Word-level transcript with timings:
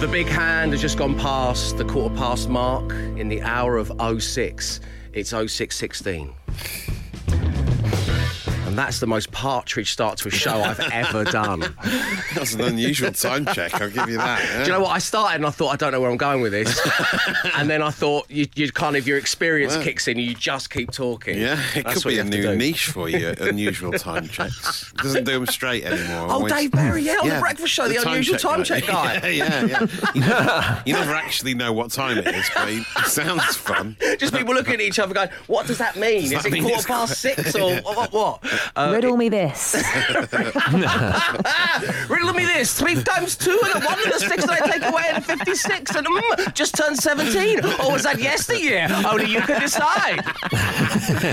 The 0.00 0.06
big 0.06 0.28
hand 0.28 0.70
has 0.70 0.80
just 0.80 0.96
gone 0.96 1.18
past 1.18 1.76
the 1.76 1.84
quarter 1.84 2.14
past 2.14 2.48
mark 2.48 2.92
in 2.92 3.28
the 3.28 3.42
hour 3.42 3.76
of 3.76 3.90
06. 4.22 4.78
It's 5.12 5.30
0616. 5.30 6.32
That's 8.78 9.00
the 9.00 9.08
most 9.08 9.32
partridge 9.32 9.90
start 9.90 10.18
to 10.18 10.28
a 10.28 10.30
show 10.30 10.52
I've 10.62 10.78
ever 10.78 11.24
done. 11.24 11.60
That's 12.36 12.54
an 12.54 12.60
unusual 12.60 13.10
time 13.10 13.44
check. 13.46 13.74
I'll 13.74 13.90
give 13.90 14.08
you 14.08 14.18
that. 14.18 14.40
yeah. 14.40 14.58
Do 14.58 14.70
you 14.70 14.76
know 14.78 14.84
what? 14.84 14.90
I 14.90 15.00
started 15.00 15.34
and 15.34 15.46
I 15.46 15.50
thought, 15.50 15.70
I 15.70 15.76
don't 15.76 15.90
know 15.90 16.00
where 16.00 16.08
I'm 16.12 16.16
going 16.16 16.42
with 16.42 16.52
this. 16.52 16.80
and 17.56 17.68
then 17.68 17.82
I 17.82 17.90
thought, 17.90 18.30
you, 18.30 18.46
you 18.54 18.70
kind 18.70 18.94
of, 18.96 19.04
your 19.08 19.18
experience 19.18 19.74
Well. 19.74 19.82
kicks 19.82 20.06
in 20.06 20.16
and 20.16 20.24
you 20.24 20.32
just 20.32 20.70
keep 20.70 20.92
talking. 20.92 21.38
Yeah, 21.40 21.60
it 21.74 21.86
That's 21.86 22.04
could 22.04 22.08
be 22.10 22.20
a 22.20 22.24
new 22.24 22.54
niche 22.54 22.86
for 22.86 23.08
you. 23.08 23.34
Unusual 23.40 23.90
time 23.94 24.28
checks 24.28 24.92
doesn't 24.92 25.24
do 25.24 25.32
them 25.32 25.46
straight 25.46 25.82
anymore. 25.84 26.28
Oh, 26.28 26.34
Always- 26.34 26.52
Dave 26.52 26.70
Berry, 26.70 27.02
yeah, 27.02 27.16
on 27.20 27.26
Yeah, 27.26 27.34
the 27.34 27.40
breakfast 27.40 27.72
show, 27.72 27.88
the, 27.88 27.96
time 27.96 28.12
unusual 28.12 28.38
time 28.38 28.62
check 28.62 28.86
guy. 28.86 29.14
Yeah, 29.28 29.64
yeah, 29.64 29.64
yeah. 29.66 29.86
You 30.14 30.20
never, 30.20 30.82
you 30.86 30.92
never 30.92 31.14
actually 31.14 31.54
know 31.54 31.72
what 31.72 31.90
time 31.90 32.18
it 32.18 32.28
is, 32.28 32.48
but 32.54 32.68
it 32.68 32.84
sounds 33.06 33.56
fun. 33.56 33.96
Just 34.18 34.32
people 34.34 34.54
looking 34.54 34.74
at 34.74 34.80
each 34.82 35.00
other 35.00 35.14
going, 35.14 35.30
what 35.48 35.66
does 35.66 35.78
that 35.78 35.96
mean? 35.96 36.22
Does 36.22 36.32
Is 36.32 36.42
that 36.42 36.46
it 36.46 36.52
mean 36.52 36.62
quarter 36.62 36.86
past 36.86 37.20
six 37.20 37.56
or 37.56 37.80
what? 37.80 38.12
what? 38.12 38.44
Uh, 38.76 38.92
Riddle 38.94 39.16
me 39.16 39.28
this. 39.28 39.74
riddle 42.08 42.32
me 42.32 42.44
this. 42.44 42.74
Three 42.78 42.94
times 43.02 43.36
two 43.36 43.58
and 43.64 43.82
a 43.82 43.86
one 43.86 43.98
and 44.04 44.12
a 44.12 44.18
six 44.18 44.44
that 44.46 44.62
I 44.62 44.70
take 44.70 44.82
away 44.84 45.04
and 45.12 45.24
56 45.24 45.94
and 45.96 46.06
mm, 46.06 46.54
just 46.54 46.74
turned 46.76 46.96
17. 46.98 47.64
Or 47.64 47.92
was 47.92 48.02
that 48.04 48.18
yesteryear? 48.18 48.88
Only 49.06 49.26
you 49.30 49.40
can 49.40 49.60
decide. 49.60 50.24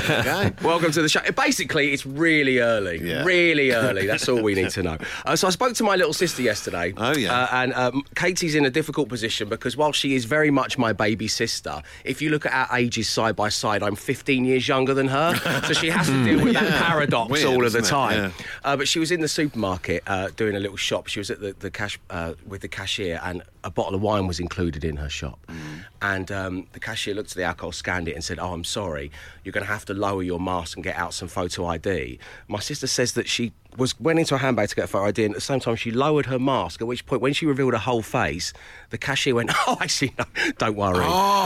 Okay. 0.09 0.51
Welcome 0.63 0.91
to 0.91 1.01
the 1.01 1.09
show. 1.09 1.21
Basically, 1.35 1.93
it's 1.93 2.05
really 2.05 2.59
early. 2.59 2.99
Yeah. 3.01 3.23
Really 3.23 3.71
early. 3.71 4.05
That's 4.07 4.27
all 4.29 4.41
we 4.41 4.55
need 4.55 4.69
to 4.71 4.83
know. 4.83 4.97
Uh, 5.25 5.35
so 5.35 5.47
I 5.47 5.51
spoke 5.51 5.73
to 5.75 5.83
my 5.83 5.95
little 5.95 6.13
sister 6.13 6.41
yesterday. 6.41 6.93
Oh, 6.97 7.15
yeah. 7.15 7.33
Uh, 7.43 7.47
and 7.51 7.73
um, 7.73 8.03
Katie's 8.15 8.55
in 8.55 8.65
a 8.65 8.69
difficult 8.69 9.09
position 9.09 9.49
because 9.49 9.75
while 9.77 9.91
she 9.91 10.15
is 10.15 10.25
very 10.25 10.51
much 10.51 10.77
my 10.77 10.93
baby 10.93 11.27
sister, 11.27 11.81
if 12.03 12.21
you 12.21 12.29
look 12.29 12.45
at 12.45 12.53
our 12.53 12.77
ages 12.77 13.09
side 13.09 13.35
by 13.35 13.49
side, 13.49 13.83
I'm 13.83 13.95
15 13.95 14.45
years 14.45 14.67
younger 14.67 14.93
than 14.93 15.07
her. 15.07 15.35
so 15.67 15.73
she 15.73 15.89
has 15.89 16.07
to 16.07 16.23
deal 16.23 16.43
with 16.43 16.53
that 16.53 16.63
Yeah. 16.63 16.79
Paradox 17.27 17.43
Weird, 17.43 17.57
all 17.57 17.65
of 17.65 17.73
the 17.73 17.81
time. 17.81 18.17
Yeah. 18.17 18.45
Uh, 18.63 18.77
but 18.77 18.87
she 18.87 18.99
was 18.99 19.11
in 19.11 19.21
the 19.21 19.27
supermarket 19.27 20.03
uh, 20.07 20.29
doing 20.35 20.55
a 20.55 20.59
little 20.59 20.77
shop. 20.77 21.07
She 21.07 21.19
was 21.19 21.29
at 21.29 21.39
the, 21.39 21.53
the 21.59 21.71
cash 21.71 21.99
uh, 22.09 22.33
with 22.45 22.61
the 22.61 22.67
cashier, 22.67 23.19
and 23.23 23.43
a 23.63 23.69
bottle 23.69 23.95
of 23.95 24.01
wine 24.01 24.27
was 24.27 24.39
included 24.39 24.83
in 24.83 24.97
her 24.97 25.09
shop. 25.09 25.39
Mm. 25.47 25.85
And 26.01 26.31
um, 26.31 26.67
the 26.73 26.79
cashier 26.79 27.13
looked 27.13 27.31
at 27.31 27.37
the 27.37 27.43
alcohol, 27.43 27.71
scanned 27.71 28.07
it, 28.07 28.13
and 28.13 28.23
said, 28.23 28.39
"Oh, 28.39 28.53
I'm 28.53 28.63
sorry. 28.63 29.11
You're 29.43 29.53
going 29.53 29.65
to 29.65 29.71
have 29.71 29.85
to 29.85 29.93
lower 29.93 30.23
your 30.23 30.39
mask 30.39 30.77
and 30.77 30.83
get 30.83 30.95
out 30.95 31.13
some 31.13 31.27
photo 31.27 31.65
ID." 31.65 32.19
My 32.47 32.59
sister 32.59 32.87
says 32.87 33.13
that 33.13 33.27
she 33.27 33.53
was 33.77 33.99
went 33.99 34.19
into 34.19 34.35
her 34.37 34.39
handbag 34.45 34.69
to 34.69 34.75
get 34.75 34.85
a 34.85 34.87
photo 34.87 35.05
ID, 35.07 35.25
and 35.25 35.33
at 35.33 35.37
the 35.37 35.41
same 35.41 35.59
time 35.59 35.75
she 35.75 35.91
lowered 35.91 36.25
her 36.27 36.39
mask. 36.39 36.81
At 36.81 36.87
which 36.87 37.05
point, 37.05 37.21
when 37.21 37.33
she 37.33 37.45
revealed 37.45 37.73
her 37.73 37.79
whole 37.79 38.01
face, 38.01 38.53
the 38.89 38.97
cashier 38.97 39.35
went, 39.35 39.51
"Oh, 39.67 39.77
actually, 39.81 40.13
no, 40.17 40.25
don't 40.57 40.75
worry." 40.75 41.05
Oh, 41.07 41.45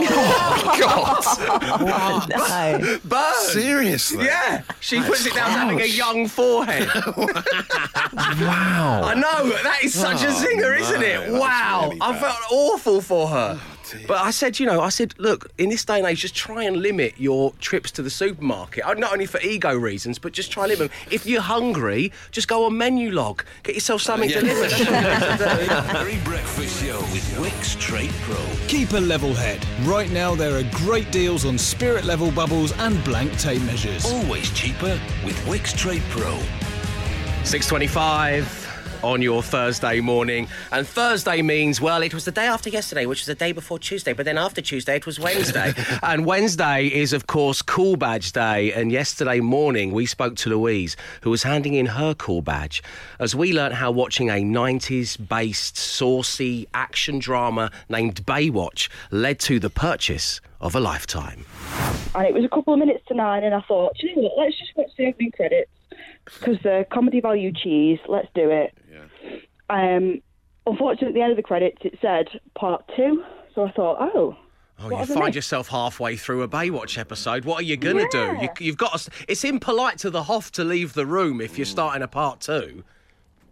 God! 0.80 2.28
no. 2.80 2.98
Burn. 3.04 3.34
seriously? 3.48 4.24
Yeah, 4.26 4.62
she 4.80 5.00
puts 5.02 5.26
it 5.26 5.34
down 5.34 5.50
having 5.50 5.80
a 5.80 5.84
young 5.86 6.26
forehead. 6.28 6.88
Wow. 8.12 9.02
I 9.04 9.14
know 9.14 9.50
that 9.62 9.80
is 9.82 9.94
such 9.94 10.22
a 10.22 10.28
Oh, 10.28 10.30
zinger, 10.32 10.60
no, 10.78 10.84
isn't 10.84 11.02
it? 11.02 11.20
that's 11.30 11.32
Wow, 11.40 11.80
really 11.88 11.98
I 12.00 12.18
felt 12.18 12.36
awful 12.50 13.00
for 13.00 13.28
her. 13.28 13.60
Dear. 13.90 14.04
but 14.06 14.18
I 14.18 14.30
said, 14.30 14.58
you 14.60 14.66
know, 14.66 14.80
I 14.80 14.88
said, 14.88 15.14
look, 15.18 15.50
in 15.58 15.68
this 15.70 15.84
day 15.84 15.98
and 15.98 16.06
age, 16.06 16.20
just 16.20 16.34
try 16.34 16.62
and 16.64 16.76
limit 16.78 17.14
your 17.18 17.52
trips 17.60 17.90
to 17.92 18.02
the 18.02 18.10
supermarket. 18.10 18.84
Uh, 18.84 18.94
Not 18.94 19.12
only 19.12 19.26
for 19.26 19.40
ego 19.40 19.74
reasons, 19.74 20.18
but 20.18 20.32
just 20.32 20.50
try 20.52 20.64
and 20.64 20.72
limit 20.78 20.90
them. 20.90 21.00
If 21.10 21.26
you're 21.26 21.40
hungry, 21.40 22.12
just 22.30 22.48
go 22.48 22.66
on 22.66 22.76
menu 22.76 23.10
log, 23.10 23.44
get 23.62 23.74
yourself 23.74 24.02
something 24.02 24.30
Yeah. 24.30 24.40
delivered. 24.40 24.70
That's 24.70 24.80
what 24.80 25.60
you 25.62 25.68
have 25.68 26.04
to 26.04 26.10
do. 26.16 26.20
Breakfast 26.24 26.82
Show 26.84 26.98
with 27.12 27.24
Wickes 27.38 27.78
Trade 27.80 28.12
Pro. 28.22 28.36
Keep 28.68 28.92
a 28.92 29.00
level 29.00 29.34
head. 29.34 29.64
Right 29.82 30.10
now, 30.10 30.34
there 30.34 30.56
are 30.56 30.64
great 30.72 31.10
deals 31.10 31.44
on 31.44 31.58
spirit 31.58 32.04
level 32.04 32.30
bubbles 32.30 32.72
and 32.78 33.02
blank 33.04 33.36
tape 33.38 33.62
measures. 33.62 34.04
Always 34.04 34.50
cheaper 34.52 35.00
with 35.24 35.36
Wickes 35.46 35.76
Trade 35.76 36.02
Pro. 36.10 36.38
6.25 37.44 38.59
on 39.02 39.22
your 39.22 39.42
Thursday 39.42 40.00
morning. 40.00 40.48
And 40.72 40.86
Thursday 40.86 41.42
means, 41.42 41.80
well, 41.80 42.02
it 42.02 42.12
was 42.12 42.24
the 42.24 42.32
day 42.32 42.46
after 42.46 42.68
yesterday, 42.68 43.06
which 43.06 43.20
was 43.20 43.26
the 43.26 43.34
day 43.34 43.52
before 43.52 43.78
Tuesday. 43.78 44.12
But 44.12 44.26
then 44.26 44.38
after 44.38 44.60
Tuesday, 44.60 44.96
it 44.96 45.06
was 45.06 45.18
Wednesday. 45.18 45.74
and 46.02 46.26
Wednesday 46.26 46.86
is, 46.86 47.12
of 47.12 47.26
course, 47.26 47.62
Cool 47.62 47.96
Badge 47.96 48.32
Day. 48.32 48.72
And 48.72 48.92
yesterday 48.92 49.40
morning, 49.40 49.92
we 49.92 50.06
spoke 50.06 50.36
to 50.36 50.50
Louise, 50.50 50.96
who 51.22 51.30
was 51.30 51.42
handing 51.42 51.74
in 51.74 51.86
her 51.86 52.14
Cool 52.14 52.42
Badge, 52.42 52.82
as 53.18 53.34
we 53.34 53.52
learnt 53.52 53.74
how 53.74 53.90
watching 53.90 54.28
a 54.28 54.42
90s 54.42 55.16
based, 55.28 55.76
saucy 55.76 56.68
action 56.74 57.18
drama 57.18 57.70
named 57.88 58.24
Baywatch 58.26 58.88
led 59.10 59.38
to 59.40 59.58
the 59.58 59.70
purchase 59.70 60.40
of 60.60 60.74
a 60.74 60.80
lifetime. 60.80 61.44
and 62.14 62.26
it 62.26 62.34
was 62.34 62.44
a 62.44 62.48
couple 62.48 62.74
of 62.74 62.78
minutes 62.78 63.04
to 63.08 63.14
nine, 63.14 63.44
and 63.44 63.54
I 63.54 63.60
thought, 63.62 63.92
you 64.02 64.14
know 64.14 64.22
what? 64.22 64.44
Let's 64.44 64.58
just 64.58 64.76
watch 64.76 64.90
the 64.98 65.06
opening 65.06 65.30
credits 65.32 65.70
because 66.38 66.58
the 66.62 66.86
comedy 66.92 67.20
value 67.20 67.52
cheese. 67.52 67.98
Let's 68.08 68.28
do 68.34 68.50
it. 68.50 68.74
Um, 69.70 70.20
unfortunately, 70.66 71.08
at 71.08 71.14
the 71.14 71.22
end 71.22 71.30
of 71.32 71.36
the 71.36 71.42
credits, 71.42 71.78
it 71.82 71.98
said 72.02 72.26
part 72.54 72.84
two. 72.96 73.24
So 73.54 73.64
I 73.64 73.70
thought, 73.72 73.98
oh, 74.14 74.36
Oh, 74.82 74.88
What 74.88 75.00
you 75.08 75.14
find 75.14 75.26
missed? 75.26 75.34
yourself 75.36 75.68
halfway 75.68 76.16
through 76.16 76.42
a 76.42 76.48
Baywatch 76.48 76.96
episode. 76.96 77.44
What 77.44 77.60
are 77.60 77.64
you 77.64 77.76
going 77.76 77.98
to 77.98 78.08
do? 78.10 78.38
You, 78.40 78.48
you've 78.60 78.78
got. 78.78 78.98
To, 78.98 79.10
it's 79.28 79.44
impolite 79.44 79.98
to 79.98 80.08
the 80.10 80.22
Hoff 80.22 80.50
to 80.52 80.64
leave 80.64 80.94
the 80.94 81.04
room 81.04 81.42
if 81.42 81.58
you're 81.58 81.66
starting 81.66 82.02
a 82.02 82.08
part 82.08 82.40
two. 82.40 82.82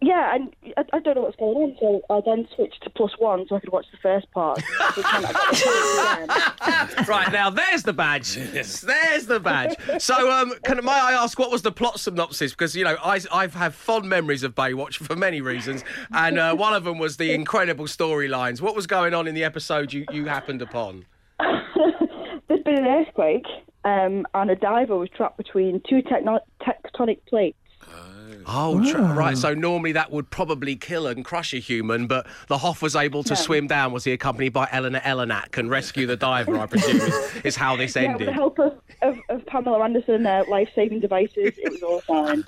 Yeah, 0.01 0.33
and 0.33 0.55
I, 0.77 0.83
I 0.93 0.99
don't 0.99 1.15
know 1.15 1.21
what's 1.21 1.35
going 1.35 1.57
on. 1.57 1.75
So 1.79 2.01
I 2.09 2.21
then 2.25 2.47
switched 2.55 2.83
to 2.83 2.89
plus 2.89 3.11
one 3.17 3.45
so 3.47 3.55
I 3.55 3.59
could 3.59 3.71
watch 3.71 3.85
the 3.91 3.97
first 3.97 4.29
part. 4.31 4.61
So 4.95 5.01
then 5.01 5.25
I 5.25 5.31
got 5.31 5.51
the 5.51 6.27
credits 6.65 6.93
again. 6.97 7.05
right 7.07 7.31
now, 7.31 7.49
there's 7.49 7.83
the 7.83 7.93
badge. 7.93 8.35
There's 8.35 9.25
the 9.25 9.39
badge. 9.39 9.75
So, 10.01 10.31
um, 10.31 10.53
can 10.63 10.83
may 10.83 10.91
I 10.91 11.11
ask 11.13 11.37
what 11.37 11.51
was 11.51 11.61
the 11.61 11.71
plot 11.71 11.99
synopsis? 11.99 12.51
Because 12.51 12.75
you 12.75 12.83
know, 12.83 12.97
I 13.03 13.19
I've 13.31 13.53
had 13.53 13.73
fond 13.73 14.09
memories 14.09 14.43
of 14.43 14.55
Baywatch 14.55 14.95
for 14.95 15.15
many 15.15 15.41
reasons, 15.41 15.83
and 16.11 16.39
uh, 16.39 16.55
one 16.55 16.73
of 16.73 16.83
them 16.85 16.97
was 16.97 17.17
the 17.17 17.33
incredible 17.33 17.85
storylines. 17.85 18.61
What 18.61 18.75
was 18.75 18.87
going 18.87 19.13
on 19.13 19.27
in 19.27 19.35
the 19.35 19.43
episode 19.43 19.93
you 19.93 20.05
you 20.11 20.25
happened 20.25 20.61
upon? 20.61 21.05
There's 21.39 22.63
been 22.63 22.79
an 22.79 22.85
earthquake, 22.85 23.45
um, 23.85 24.25
and 24.33 24.49
a 24.49 24.55
diver 24.55 24.97
was 24.97 25.09
trapped 25.15 25.37
between 25.37 25.81
two 25.87 26.01
techno- 26.01 26.39
tectonic 26.61 27.19
plates. 27.27 27.58
Oh, 28.51 28.83
tr- 28.91 28.97
right. 28.97 29.37
So 29.37 29.53
normally 29.53 29.91
that 29.91 30.11
would 30.11 30.29
probably 30.31 30.75
kill 30.75 31.05
and 31.07 31.23
crush 31.23 31.53
a 31.53 31.57
human, 31.57 32.07
but 32.07 32.25
the 32.47 32.57
Hoff 32.57 32.81
was 32.81 32.95
able 32.95 33.21
to 33.23 33.29
Yeah. 33.35 33.35
swim 33.35 33.67
down. 33.67 33.91
Was 33.91 34.03
he 34.05 34.11
accompanied 34.11 34.53
by 34.53 34.67
Eleanor 34.71 35.01
Eleniak 35.01 35.57
and 35.57 35.69
rescue 35.69 36.07
the 36.07 36.15
diver? 36.15 36.57
I 36.57 36.65
presume 36.65 36.97
is, 36.97 37.35
is 37.45 37.55
how 37.55 37.75
this 37.75 37.95
Yeah, 37.95 38.15
with 38.15 38.25
the 38.25 38.33
help 38.33 38.57
of, 38.59 38.79
of, 39.03 39.17
of 39.29 39.45
Pamela 39.45 39.83
Anderson, 39.83 40.25
uh, 40.25 40.43
life-saving 40.49 40.99
devices, 40.99 41.53
it 41.57 41.71
was 41.71 41.83
all 41.83 42.01
fine. 42.01 42.43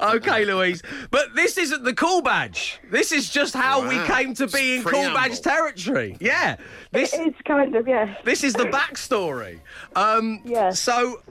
okay, 0.16 0.44
Louise. 0.44 0.82
But 1.10 1.34
this 1.34 1.56
isn't 1.58 1.84
the 1.84 1.94
cool 1.94 2.20
badge. 2.22 2.78
This 2.90 3.10
is 3.10 3.30
just 3.30 3.54
how 3.54 3.88
we 3.88 3.96
Wow. 3.96 4.06
came 4.06 4.34
to 4.34 4.46
be 4.46 4.74
in 4.74 4.80
It's 4.82 4.90
cool 4.90 5.00
preamble. 5.00 5.16
badge 5.18 5.40
territory. 5.40 6.16
Yeah. 6.20 6.56
This 6.92 7.14
it's 7.14 7.40
kind 7.46 7.74
of, 7.74 7.88
yeah. 7.88 8.16
this 8.24 8.44
is 8.44 8.52
the 8.52 8.64
backstory. 8.64 9.60
Um, 9.96 10.40
Yeah. 10.44 10.70
So. 10.70 11.22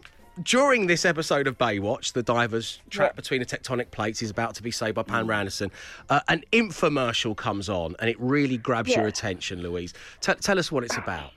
During 0.44 0.88
this 0.88 1.06
episode 1.06 1.48
of 1.48 1.58
Baywatch, 1.58 2.14
the 2.14 2.24
diver's 2.24 2.80
trapped 2.90 3.16
Yeah. 3.16 3.22
between 3.22 3.40
the 3.42 3.46
tectonic 3.46 3.92
plates 3.92 4.22
is 4.22 4.30
about 4.30 4.56
to 4.56 4.64
be 4.64 4.72
saved 4.72 4.96
by 4.96 5.04
Pam 5.04 5.30
Anderson. 5.30 5.72
Uh, 6.10 6.22
an 6.30 6.44
infomercial 6.54 7.36
comes 7.36 7.68
on, 7.68 7.96
and 8.00 8.10
it 8.10 8.16
really 8.20 8.58
grabs 8.58 8.96
your 8.96 9.08
attention, 9.08 9.62
Louise. 9.62 9.94
T- 10.22 10.34
tell 10.36 10.58
us 10.58 10.72
what 10.72 10.84
it's 10.84 10.96
about. 10.98 11.32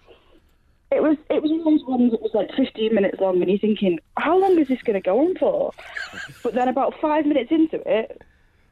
It 0.93 1.03
was 1.03 1.17
it 1.31 1.43
was 1.43 1.51
one 1.51 1.61
of 1.61 1.65
those 1.65 1.85
ones 1.85 2.11
that 2.13 2.21
was 2.21 2.31
like 2.35 2.51
15 2.55 2.95
minutes 2.95 3.19
long, 3.19 3.41
and 3.41 3.51
you're 3.51 3.59
thinking, 3.59 3.99
how 4.19 4.39
long 4.39 4.59
is 4.59 4.69
this 4.69 4.83
going 4.83 4.95
to 4.95 5.01
go 5.01 5.21
on 5.21 5.35
for? 5.37 5.73
but 6.43 6.55
then 6.55 6.69
about 6.69 6.95
five 7.01 7.25
minutes 7.25 7.51
into 7.51 7.81
it, 7.91 8.21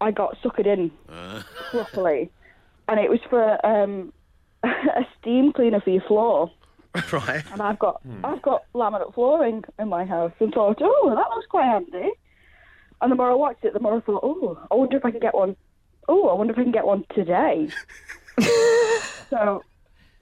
I 0.02 0.10
got 0.10 0.36
suckered 0.42 0.66
in 0.66 0.90
properly, 1.70 2.30
and 2.88 3.00
it 3.00 3.08
was 3.10 3.20
for 3.30 3.64
um, 3.66 4.12
a 4.62 5.06
steam 5.18 5.52
cleaner 5.52 5.80
for 5.80 5.90
your 5.90 6.02
floor. 6.02 6.50
right. 7.12 7.44
And 7.52 7.62
I've 7.62 7.78
got 7.78 8.00
hmm. 8.02 8.24
I've 8.24 8.42
got 8.42 8.64
laminate 8.74 9.14
flooring 9.14 9.64
in 9.78 9.88
my 9.88 10.04
house, 10.04 10.32
and 10.40 10.52
thought, 10.52 10.78
oh, 10.80 11.10
that 11.10 11.34
looks 11.34 11.46
quite 11.46 11.66
handy. 11.66 12.10
And 13.00 13.10
the 13.10 13.16
more 13.16 13.30
I 13.30 13.34
watched 13.34 13.64
it, 13.64 13.72
the 13.72 13.80
more 13.80 13.96
I 13.96 14.00
thought, 14.00 14.20
oh, 14.22 14.58
I 14.70 14.74
wonder 14.74 14.96
if 14.96 15.04
I 15.04 15.10
can 15.10 15.20
get 15.20 15.34
one. 15.34 15.56
Oh, 16.08 16.28
I 16.28 16.34
wonder 16.34 16.52
if 16.52 16.58
I 16.58 16.62
can 16.62 16.72
get 16.72 16.86
one 16.86 17.04
today. 17.14 17.68
so 19.30 19.62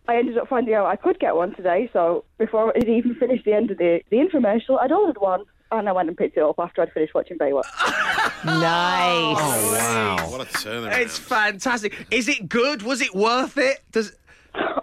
I 0.07 0.17
ended 0.17 0.39
up 0.39 0.49
finding 0.49 0.75
out 0.75 0.87
I 0.87 0.97
could 0.97 1.19
get 1.19 1.35
one 1.35 1.55
today. 1.55 1.91
So 1.93 2.25
before 2.39 2.73
it 2.77 2.89
even 2.89 3.15
finished 3.15 3.45
the 3.45 3.53
end 3.53 3.71
of 3.71 3.79
the, 3.79 4.01
the 4.11 4.17
infomercial, 4.17 4.81
I'd 4.81 4.93
ordered 4.93 5.21
one. 5.21 5.45
And 5.71 5.87
I 5.87 5.93
went 5.93 6.09
and 6.09 6.17
picked 6.17 6.39
it 6.39 6.43
up 6.43 6.59
after 6.59 6.81
I'd 6.81 6.93
finished 6.93 7.15
watching 7.15 7.37
Baywatch. 7.39 7.65
Nice. 8.45 9.37
Oh 9.37 9.73
wow. 9.73 10.31
What 10.31 10.41
a 10.41 10.45
turnaround. 10.45 10.97
It's 11.01 11.19
fantastic. 11.19 12.07
Is 12.13 12.29
it 12.29 12.49
good? 12.49 12.83
Was 12.83 13.01
it 13.01 13.13
worth 13.13 13.59
it? 13.59 13.81
Does 13.91 14.13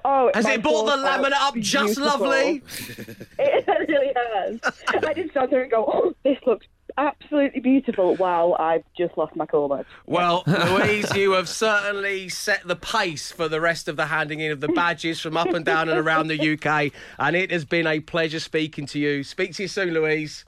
Oh, 0.08 0.30
has 0.34 0.46
my 0.46 0.54
it 0.54 0.62
brought 0.64 0.86
the 0.86 0.98
floor 0.98 1.06
laminate 1.06 1.32
up 1.34 1.56
just 1.58 1.96
beautiful. 1.96 2.28
lovely? 2.28 2.64
It 3.40 3.90
really 3.90 4.14
has. 4.16 4.60
I 4.88 5.14
did 5.14 5.32
stand 5.32 5.52
there 5.52 5.64
and 5.64 5.72
go, 5.72 5.86
oh, 5.88 6.14
this 6.24 6.38
looks 6.46 6.68
absolutely 6.98 7.60
beautiful. 7.60 8.16
Wow, 8.16 8.56
I've 8.58 8.84
just 8.98 9.18
lost 9.18 9.36
my 9.36 9.46
cool 9.46 9.68
badge. 9.68 9.86
Well, 10.06 10.44
Louise, 10.48 11.14
you 11.16 11.32
have 11.34 11.50
certainly 11.50 12.30
set 12.30 12.68
the 12.68 12.76
pace 12.76 13.32
for 13.32 13.48
the 13.50 13.60
rest 13.60 13.88
of 13.88 13.98
the 13.98 14.06
handing 14.06 14.40
in 14.40 14.52
of 14.52 14.62
the 14.62 14.68
badges 14.70 15.20
from 15.20 15.36
up 15.38 15.48
and 15.48 15.66
down 15.66 15.90
and 15.90 15.98
around 16.00 16.28
the 16.28 16.54
UK, 16.54 16.92
and 17.20 17.36
it 17.36 17.52
has 17.52 17.66
been 17.66 17.88
a 17.88 18.00
pleasure 18.00 18.40
speaking 18.40 18.86
to 18.88 19.00
you. 19.00 19.24
Speak 19.24 19.54
to 19.56 19.64
you 19.64 19.68
soon, 19.68 19.94
Louise. 19.94 20.46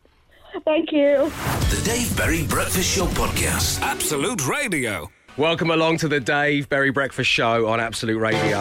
Thank 0.66 0.92
you. 0.92 1.30
The 1.70 1.82
Dave 1.84 2.16
Berry 2.16 2.44
Breakfast 2.48 2.96
Show 2.96 3.06
Podcast. 3.08 3.82
Absolute 3.82 4.48
Radio. 4.48 5.10
Welcome 5.38 5.70
along 5.70 5.98
to 5.98 6.08
the 6.08 6.20
Dave 6.20 6.68
Berry 6.68 6.90
Breakfast 6.90 7.30
Show 7.30 7.68
on 7.68 7.80
Absolute 7.80 8.18
Radio. 8.18 8.60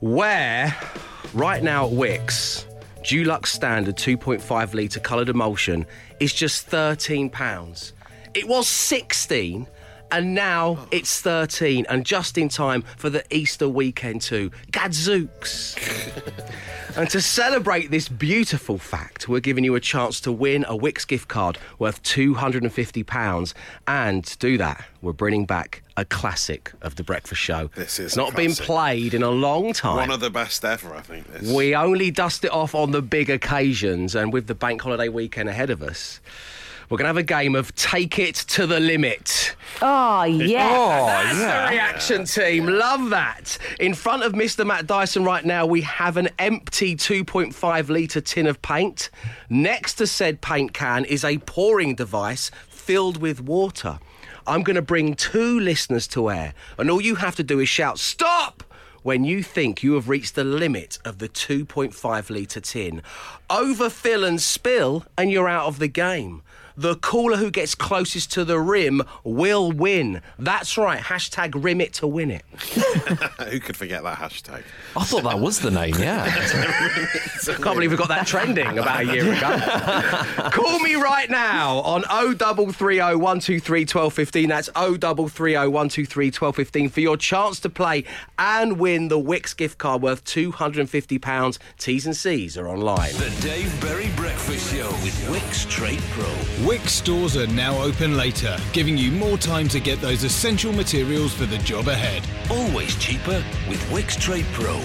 Where, 0.00 0.74
right 1.34 1.62
now 1.62 1.84
at 1.84 1.92
Wickes, 1.92 2.64
Dulux 3.02 3.48
Standard 3.48 3.96
2.5 3.96 4.72
litre 4.72 5.00
coloured 5.00 5.28
emulsion 5.28 5.84
is 6.18 6.32
just 6.32 6.70
£13. 6.70 7.92
It 8.32 8.48
was 8.48 8.66
16 8.66 9.66
and 10.12 10.34
now 10.34 10.86
it's 10.90 11.20
13 11.20 11.86
and 11.88 12.04
just 12.04 12.38
in 12.38 12.48
time 12.48 12.82
for 12.96 13.10
the 13.10 13.24
Easter 13.34 13.68
weekend 13.68 14.22
too. 14.22 14.50
Gadzooks. 14.70 15.76
And 16.96 17.08
to 17.10 17.20
celebrate 17.20 17.90
this 17.90 18.08
beautiful 18.08 18.76
fact, 18.76 19.28
we're 19.28 19.40
giving 19.40 19.62
you 19.62 19.74
a 19.76 19.80
chance 19.80 20.20
to 20.22 20.32
win 20.32 20.64
a 20.64 20.76
Wickes 20.76 21.06
gift 21.06 21.28
card 21.28 21.56
worth 21.78 22.02
£250. 22.02 23.54
And 23.86 24.24
to 24.24 24.38
do 24.38 24.58
that, 24.58 24.84
we're 25.00 25.12
bringing 25.12 25.46
back 25.46 25.82
a 25.96 26.04
classic 26.04 26.72
of 26.82 26.96
the 26.96 27.04
breakfast 27.04 27.40
show. 27.40 27.70
This 27.76 28.00
is 28.00 28.06
It's 28.06 28.16
a 28.16 28.18
not 28.18 28.34
been 28.34 28.54
played 28.54 29.14
in 29.14 29.22
a 29.22 29.30
long 29.30 29.72
time. 29.72 29.96
One 29.96 30.10
of 30.10 30.20
the 30.20 30.30
best 30.30 30.64
ever, 30.64 30.94
I 30.94 31.00
think. 31.00 31.32
This. 31.32 31.52
We 31.52 31.76
only 31.76 32.10
dust 32.10 32.44
it 32.44 32.50
off 32.50 32.74
on 32.74 32.90
the 32.90 33.02
big 33.02 33.30
occasions, 33.30 34.14
and 34.16 34.32
with 34.32 34.48
the 34.48 34.54
bank 34.54 34.82
holiday 34.82 35.08
weekend 35.08 35.48
ahead 35.48 35.70
of 35.70 35.82
us, 35.82 36.20
we're 36.90 36.96
going 36.96 37.04
to 37.04 37.10
have 37.10 37.16
a 37.16 37.22
game 37.22 37.54
of 37.54 37.72
take 37.76 38.18
it 38.18 38.34
to 38.34 38.66
the 38.66 38.80
limit. 38.80 39.54
Oh, 39.80 40.22
oh 40.22 40.24
yes. 40.24 40.72
Oh, 40.74 41.06
That's 41.06 41.38
the 41.38 41.74
reaction 41.74 42.24
team. 42.24 42.66
Love 42.66 43.10
that. 43.10 43.56
In 43.78 43.94
front 43.94 44.24
of 44.24 44.32
Mr. 44.32 44.66
Matt 44.66 44.88
Dyson 44.88 45.22
right 45.22 45.44
now, 45.44 45.64
we 45.66 45.82
have 45.82 46.16
an 46.16 46.28
empty 46.40 46.96
2.5 46.96 47.88
litre 47.88 48.20
tin 48.20 48.48
of 48.48 48.60
paint. 48.60 49.08
Next 49.48 49.94
to 49.94 50.06
said 50.08 50.40
paint 50.40 50.74
can 50.74 51.04
is 51.04 51.24
a 51.24 51.38
pouring 51.38 51.94
device 51.94 52.50
filled 52.68 53.18
with 53.18 53.40
water. 53.40 54.00
I'm 54.48 54.64
going 54.64 54.74
to 54.74 54.82
bring 54.82 55.14
two 55.14 55.60
listeners 55.60 56.08
to 56.08 56.28
air, 56.28 56.54
and 56.76 56.90
all 56.90 57.00
you 57.00 57.14
have 57.14 57.36
to 57.36 57.44
do 57.44 57.60
is 57.60 57.68
shout, 57.68 58.00
Stop! 58.00 58.64
When 59.02 59.24
you 59.24 59.42
think 59.42 59.82
you 59.82 59.94
have 59.94 60.08
reached 60.10 60.34
the 60.34 60.44
limit 60.44 60.98
of 61.06 61.18
the 61.18 61.28
2.5 61.28 62.30
litre 62.30 62.60
tin, 62.60 63.00
overfill 63.48 64.24
and 64.24 64.42
spill, 64.42 65.06
and 65.16 65.30
you're 65.30 65.48
out 65.48 65.68
of 65.68 65.78
the 65.78 65.88
game. 65.88 66.42
The 66.80 66.96
caller 66.96 67.36
who 67.36 67.50
gets 67.50 67.74
closest 67.74 68.32
to 68.32 68.42
the 68.42 68.58
rim 68.58 69.02
will 69.22 69.70
win. 69.70 70.22
That's 70.38 70.78
right. 70.78 70.98
Hashtag 70.98 71.62
rim 71.62 71.78
it 71.82 71.92
to 71.94 72.06
win 72.06 72.30
it. 72.30 72.42
Who 73.50 73.60
could 73.60 73.76
forget 73.76 74.02
that 74.02 74.16
hashtag? 74.16 74.62
I 74.96 75.04
thought 75.04 75.24
that 75.24 75.40
was 75.40 75.60
the 75.60 75.70
name, 75.70 75.94
yeah. 75.98 76.24
I 76.26 77.52
can't 77.52 77.74
believe 77.74 77.90
we 77.90 77.98
got 77.98 78.08
that 78.08 78.26
trending 78.26 78.78
about 78.78 79.00
a 79.02 79.04
year 79.04 79.30
ago. 79.30 79.60
Call 80.52 80.78
me 80.78 80.94
right 80.94 81.28
now 81.28 81.80
on 81.80 82.00
0330 82.04 82.98
123 82.98 83.80
1215. 83.80 84.48
That's 84.48 84.68
0330 84.68 85.54
123 85.56 86.26
1215 86.28 86.88
for 86.88 87.00
your 87.00 87.18
chance 87.18 87.60
to 87.60 87.68
play 87.68 88.04
and 88.38 88.78
win 88.78 89.08
the 89.08 89.20
Wickes 89.20 89.54
gift 89.54 89.76
card 89.76 90.00
worth 90.00 90.24
£250. 90.24 91.58
T's 91.76 92.06
and 92.06 92.16
C's 92.16 92.56
are 92.56 92.68
online. 92.68 93.12
The 93.12 93.36
Dave 93.42 93.80
Berry 93.82 94.08
Breakfast 94.16 94.72
Show 94.72 94.88
with 95.02 95.14
Wickes 95.28 95.68
Trade 95.68 96.00
Pro. 96.12 96.69
Wickes 96.70 96.90
stores 96.90 97.36
are 97.36 97.48
now 97.48 97.82
open 97.82 98.16
later, 98.16 98.56
giving 98.72 98.96
you 98.96 99.10
more 99.10 99.36
time 99.36 99.66
to 99.66 99.80
get 99.80 100.00
those 100.00 100.22
essential 100.22 100.72
materials 100.72 101.34
for 101.34 101.44
the 101.44 101.58
job 101.58 101.88
ahead. 101.88 102.22
Always 102.48 102.94
cheaper 102.94 103.44
with 103.68 103.80
Wickes 103.90 104.16
Trade 104.16 104.46
Pro. 104.52 104.80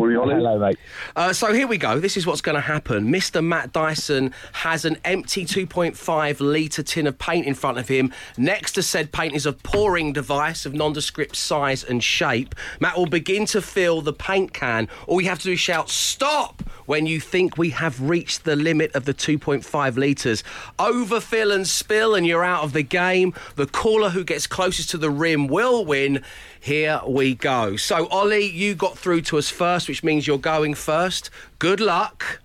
Morning, 0.04 0.20
Ollie. 0.20 0.34
Hello, 0.34 0.58
mate. 0.58 0.78
Uh, 1.16 1.32
so 1.32 1.54
here 1.54 1.66
we 1.66 1.78
go. 1.78 1.98
This 1.98 2.18
is 2.18 2.26
what's 2.26 2.42
going 2.42 2.56
to 2.56 2.60
happen. 2.60 3.06
Mr. 3.10 3.42
Matt 3.42 3.72
Dyson 3.72 4.34
has 4.52 4.84
an 4.84 4.98
empty 5.02 5.46
2.5 5.46 6.40
litre 6.40 6.82
tin 6.82 7.06
of 7.06 7.18
paint 7.18 7.46
in 7.46 7.54
front 7.54 7.78
of 7.78 7.88
him. 7.88 8.12
Next 8.36 8.72
to 8.72 8.82
said 8.82 9.12
paint 9.12 9.34
is 9.34 9.46
a 9.46 9.54
pouring 9.54 10.12
device 10.12 10.66
of 10.66 10.74
nondescript 10.74 11.36
size 11.36 11.82
and 11.82 12.04
shape. 12.04 12.54
Matt 12.80 12.98
will 12.98 13.06
begin 13.06 13.46
to 13.46 13.62
fill 13.62 14.02
the 14.02 14.12
paint 14.12 14.52
can. 14.52 14.88
All 15.06 15.22
you 15.22 15.30
have 15.30 15.38
to 15.38 15.44
do 15.44 15.52
is 15.52 15.60
shout, 15.60 15.88
Stop! 15.88 16.62
When 16.86 17.06
you 17.06 17.20
think 17.20 17.56
we 17.56 17.70
have 17.70 18.00
reached 18.00 18.44
the 18.44 18.56
limit 18.56 18.94
of 18.94 19.04
the 19.04 19.14
2.5 19.14 19.96
litres. 19.96 20.44
Overfill 20.78 21.52
and 21.52 21.66
spill, 21.66 22.14
and 22.14 22.26
you're 22.26 22.44
out 22.44 22.64
of 22.64 22.72
the 22.72 22.82
game. 22.82 23.34
The 23.56 23.66
caller 23.66 24.10
who 24.10 24.24
gets 24.24 24.46
closest 24.46 24.90
to 24.90 24.98
the 24.98 25.10
rim 25.10 25.46
will 25.46 25.84
win. 25.84 26.22
Here 26.60 27.00
we 27.06 27.34
go. 27.34 27.76
So, 27.76 28.06
Ollie, 28.08 28.46
you 28.46 28.74
got 28.74 28.98
through 28.98 29.22
to 29.22 29.38
us 29.38 29.50
first, 29.50 29.88
which 29.88 30.02
means 30.02 30.26
you're 30.26 30.38
going 30.38 30.74
first. 30.74 31.30
Good 31.58 31.80
luck. 31.80 32.40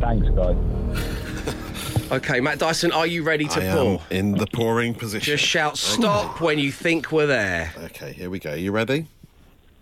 Thanks, 0.00 0.28
guys. 0.30 0.56
Okay, 2.12 2.38
Matt 2.38 2.60
Dyson, 2.60 2.92
are 2.92 3.06
you 3.06 3.24
ready 3.24 3.48
to 3.48 3.60
I 3.60 3.74
pour? 3.74 3.94
am 3.94 4.00
in 4.10 4.32
the 4.32 4.46
pouring 4.46 4.94
position. 4.94 5.24
Just 5.24 5.42
shout 5.42 5.72
oh. 5.72 5.74
stop 5.74 6.40
when 6.40 6.56
you 6.56 6.70
think 6.70 7.10
we're 7.10 7.26
there. 7.26 7.72
Okay, 7.86 8.12
here 8.12 8.30
we 8.30 8.38
go. 8.38 8.52
Are 8.52 8.56
You 8.56 8.70
ready? 8.70 9.08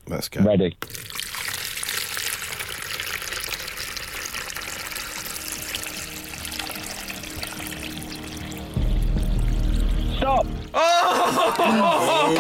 Let's 0.09 0.31
go. 0.31 0.43
Ready. 0.43 0.75
Stop. 10.25 10.47
Oh! 10.73 12.35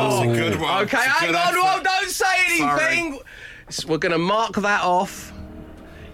That's 0.00 0.22
a 0.24 0.26
good 0.40 0.60
one. 0.60 0.82
Okay, 0.84 0.96
hang 0.96 1.28
on, 1.28 1.36
effort. 1.36 1.54
well, 1.62 1.80
don't 1.84 2.10
say 2.10 2.24
anything. 2.48 3.20
S- 3.68 3.84
We're 3.86 3.98
going 3.98 4.10
to 4.10 4.18
mark 4.18 4.54
that 4.56 4.82
off. 4.82 5.32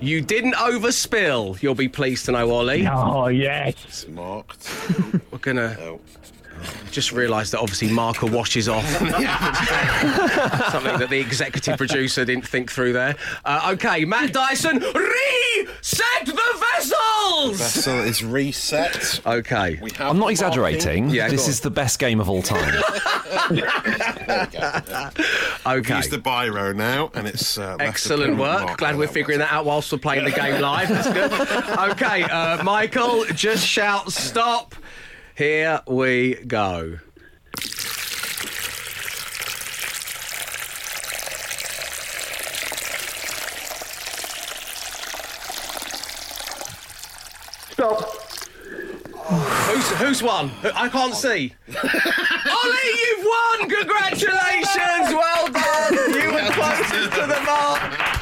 You 0.00 0.20
didn't 0.20 0.54
overspill, 0.56 1.62
you'll 1.62 1.74
be 1.74 1.88
pleased 1.88 2.26
to 2.26 2.32
know, 2.32 2.50
Ollie. 2.50 2.86
Oh 2.86 3.28
yes. 3.28 3.74
It's 3.86 4.06
marked. 4.08 4.68
We're 5.30 5.38
going 5.38 5.56
to 5.56 5.78
Oh. 5.80 6.00
Just 6.90 7.12
realised 7.12 7.52
that 7.52 7.60
obviously 7.60 7.90
marker 7.90 8.26
washes 8.26 8.68
off. 8.68 8.86
Something 8.98 9.22
that 10.98 11.08
the 11.10 11.20
executive 11.20 11.76
producer 11.78 12.24
didn't 12.24 12.46
think 12.46 12.70
through 12.70 12.92
there. 12.92 13.16
Uh, 13.44 13.70
okay, 13.74 14.04
Matt 14.04 14.32
Dyson, 14.32 14.78
reset 14.78 16.26
the 16.26 16.66
vessels! 16.76 17.58
Vessel 17.58 17.98
is 18.00 18.24
reset. 18.24 19.20
Okay. 19.26 19.78
We 19.82 19.90
have 19.92 20.10
I'm 20.10 20.18
not 20.18 20.30
exaggerating. 20.30 21.10
Yeah, 21.10 21.28
this 21.28 21.48
is 21.48 21.60
the 21.60 21.70
best 21.70 21.98
game 21.98 22.20
of 22.20 22.28
all 22.28 22.42
time. 22.42 22.82
Okay. 25.64 25.96
Use 25.96 26.08
the 26.08 26.18
biro 26.18 26.74
now, 26.74 27.10
and 27.14 27.26
it's 27.26 27.56
uh, 27.56 27.76
Excellent 27.78 28.36
work. 28.36 28.64
mark 28.64 28.78
Glad 28.78 28.96
we're 28.96 29.06
figuring 29.06 29.38
that 29.38 29.52
out 29.52 29.64
whilst 29.64 29.92
we're 29.92 29.98
playing 29.98 30.24
the 30.24 30.32
game 30.32 30.60
live. 30.60 30.88
That's 30.88 31.12
good. 31.12 31.32
Okay, 31.92 32.22
uh, 32.24 32.62
Michael, 32.62 33.24
just 33.26 33.66
shout 33.66 34.10
stop. 34.12 34.74
Here 35.34 35.80
we 35.86 36.34
go. 36.34 36.98
Stop. 47.70 48.02
Who's 49.72 49.88
who's 49.92 50.22
won? 50.22 50.50
I 50.74 50.88
can't 50.90 51.14
see. 51.14 51.54
Ollie, 51.68 52.92
you've 53.00 53.24
won! 53.24 53.70
Congratulations! 53.70 55.14
Well 55.14 55.48
done. 55.48 55.94
You 56.12 56.32
were 56.32 56.50
closest 56.52 57.12
to 57.14 57.26
the 57.26 57.40
mark. 57.46 58.21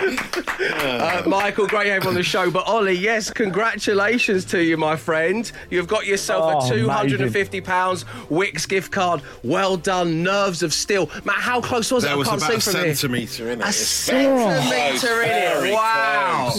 Uh, 0.00 1.22
Michael, 1.26 1.66
great 1.66 1.84
to 1.84 1.92
have 1.92 2.06
on 2.06 2.14
the 2.14 2.22
show. 2.22 2.50
But 2.50 2.66
Ollie, 2.66 2.92
yes, 2.96 3.30
congratulations 3.30 4.44
to 4.46 4.62
you, 4.62 4.76
my 4.76 4.96
friend. 4.96 5.50
You've 5.70 5.88
got 5.88 6.06
yourself 6.06 6.40
Oh, 6.64 6.68
a 6.68 6.70
£250 6.78 8.04
Wickes 8.28 8.68
gift 8.68 8.92
card. 8.92 9.22
Well 9.42 9.76
done, 9.76 10.22
nerves 10.22 10.62
of 10.62 10.72
steel. 10.72 11.10
Matt, 11.24 11.36
how 11.36 11.60
close 11.60 11.90
was 11.92 12.04
it? 12.04 12.08
There 12.08 12.14
I 12.14 12.18
was 12.18 12.28
can't 12.28 12.40
about 12.42 12.54
a 12.56 12.60
see 12.60 12.70
from 12.72 12.84
here. 12.84 12.94
centimetre 12.94 13.50
in 13.50 13.60
it. 13.60 13.66
A 13.68 13.72
centimetre 13.72 15.22
in 15.22 15.66
it. 15.68 15.72
Wow. 15.74 16.50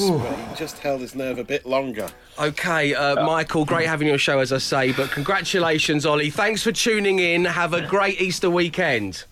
he 0.50 0.56
just 0.56 0.80
held 0.80 1.02
his 1.02 1.16
nerve 1.16 1.38
a 1.40 1.44
bit 1.44 1.66
longer. 1.66 2.08
Okay, 2.40 2.94
uh, 2.96 3.26
Michael, 3.26 3.66
great 3.66 3.88
having 3.88 4.08
you 4.08 4.12
on 4.12 4.16
your 4.16 4.20
show, 4.20 4.40
as 4.40 4.52
I 4.54 4.58
say. 4.58 4.92
But 4.94 5.12
congratulations, 5.12 6.06
Ollie. 6.06 6.30
Thanks 6.30 6.64
for 6.64 6.72
tuning 6.72 7.20
in. 7.20 7.46
Have 7.46 7.74
a 7.74 7.82
great 7.86 8.20
Easter 8.22 8.50
weekend. 8.50 9.26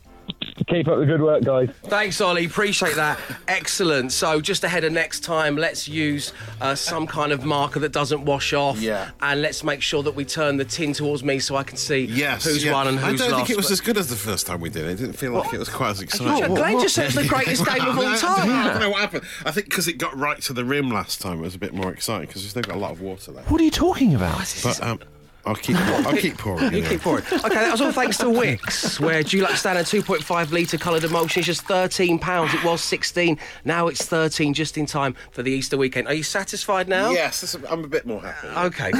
Keep 0.68 0.88
up 0.88 1.00
the 1.00 1.06
good 1.06 1.22
work, 1.22 1.44
guys. 1.44 1.70
Thanks, 1.86 2.22
Ollie. 2.22 2.46
Appreciate 2.46 2.96
that. 2.96 3.18
Excellent. 3.48 4.12
So, 4.12 4.40
just 4.40 4.64
ahead 4.64 4.84
of 4.84 4.94
next 4.94 5.22
time, 5.22 5.56
let's 5.58 5.88
use 5.88 6.32
uh, 6.62 6.76
some 6.76 7.08
kind 7.08 7.32
of 7.32 7.44
marker 7.44 7.80
that 7.80 7.92
doesn't 7.92 8.24
wash 8.26 8.54
off. 8.54 8.80
Yeah. 8.80 9.10
And 9.22 9.42
let's 9.42 9.64
make 9.64 9.82
sure 9.82 10.04
that 10.04 10.14
we 10.16 10.26
turn 10.26 10.58
the 10.58 10.66
tin 10.66 10.94
towards 10.94 11.24
me 11.24 11.40
so 11.40 11.56
I 11.56 11.64
can 11.64 11.78
see 11.78 12.06
Yes. 12.06 12.44
who's 12.46 12.64
yeah. 12.64 12.74
won 12.74 12.88
and 12.88 13.00
who's 13.00 13.14
lost. 13.14 13.22
I 13.22 13.26
don't 13.26 13.32
lost. 13.32 13.48
think 13.48 13.50
it 13.50 13.58
was 13.58 13.66
But- 13.68 13.72
as 13.72 13.82
good 13.82 13.98
as 13.98 14.10
the 14.10 14.16
first 14.16 14.46
time 14.48 14.62
we 14.62 14.70
did 14.70 14.86
it. 14.86 14.92
It 14.92 14.96
didn't 14.98 15.14
feel 15.14 15.32
like 15.34 15.54
it 15.54 15.60
was 15.60 15.70
quite 15.70 15.90
as 15.92 16.02
exciting. 16.02 16.54
Glenn 16.54 16.80
just 16.80 16.96
said 16.96 17.06
it's 17.06 17.16
the 17.16 17.28
greatest 17.28 17.66
game 17.66 17.82
of 17.82 17.98
all 17.98 18.16
time. 18.18 18.50
I 18.52 18.68
don't 18.72 18.80
know 18.80 18.90
what 18.92 19.00
happened. 19.02 19.24
I 19.46 19.52
think 19.52 19.70
because 19.70 19.88
it 19.88 19.98
got 19.98 20.16
right 20.18 20.40
to 20.44 20.54
the 20.54 20.66
rim 20.66 20.90
last 20.92 21.22
time, 21.22 21.40
it 21.40 21.44
was 21.44 21.56
a 21.56 21.60
bit 21.60 21.74
more 21.74 21.92
exciting 21.92 22.28
because 22.28 22.44
we've 22.44 22.52
still 22.52 22.62
got 22.64 22.76
a 22.76 22.80
lot 22.80 22.92
of 22.92 23.02
water 23.02 23.32
left. 23.32 23.50
What 23.50 23.60
are 23.62 23.64
you 23.64 23.72
talking 23.72 24.14
about? 24.14 24.54
But 24.64 24.82
um, 24.84 25.00
I'll 25.50 25.56
keep, 25.56 25.76
I'll 25.78 26.16
keep 26.16 26.38
pouring. 26.38 26.72
You 26.80 26.84
keep 26.84 27.02
pouring. 27.02 27.26
Okay, 27.26 27.56
that 27.56 27.72
was 27.72 27.82
all 27.82 27.92
thanks 27.92 28.18
to 28.18 28.26
Wickes, 28.26 29.00
where 29.00 29.24
Dulux 29.24 29.56
Standard 29.58 29.88
2.5 29.88 30.52
litre 30.52 30.78
coloured 30.78 31.04
emulsion 31.04 31.40
is 31.40 31.48
just 31.48 31.66
£13. 31.66 32.54
It 32.54 32.64
was 32.64 32.84
16 32.84 33.38
Now 33.66 33.88
it's 33.88 34.06
13 34.06 34.54
just 34.54 34.78
in 34.78 34.86
time 34.86 35.16
for 35.32 35.42
the 35.42 35.52
Easter 35.52 35.76
weekend. 35.78 36.08
Are 36.08 36.14
you 36.14 36.22
satisfied 36.24 36.88
now? 36.88 37.10
Yes, 37.10 37.56
I'm 37.68 37.84
a 37.84 37.88
bit 37.88 38.06
more 38.06 38.22
happy. 38.22 38.48
Okay. 38.48 38.92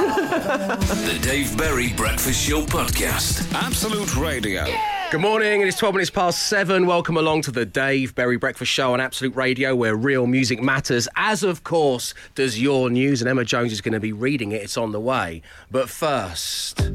The 1.00 1.20
Dave 1.22 1.56
Berry 1.58 1.94
Breakfast 1.94 2.48
Show 2.48 2.62
Podcast. 2.66 3.52
Absolute 3.54 4.16
Radio. 4.16 4.66
Good 5.12 5.22
morning. 5.22 5.62
It 5.62 5.68
is 5.68 5.76
12 5.76 5.96
minutes 5.96 6.12
past 6.12 6.50
seven. 6.50 6.86
Welcome 6.86 7.18
along 7.18 7.42
to 7.44 7.52
the 7.52 7.66
Dave 7.66 8.14
Berry 8.14 8.38
Breakfast 8.38 8.72
Show 8.72 8.94
on 8.94 9.02
Absolute 9.02 9.36
Radio, 9.36 9.76
where 9.76 9.96
real 9.96 10.28
music 10.28 10.62
matters, 10.62 11.08
as 11.16 11.42
of 11.42 11.64
course 11.64 12.14
does 12.36 12.62
your 12.62 12.92
news. 12.92 13.20
And 13.20 13.28
Emma 13.28 13.44
Jones 13.44 13.72
is 13.72 13.82
going 13.82 13.94
to 13.94 14.00
be 14.00 14.14
reading 14.14 14.52
it. 14.52 14.62
It's 14.62 14.78
on 14.78 14.92
the 14.92 15.00
way. 15.00 15.42
But 15.72 15.90
first. 15.90 16.92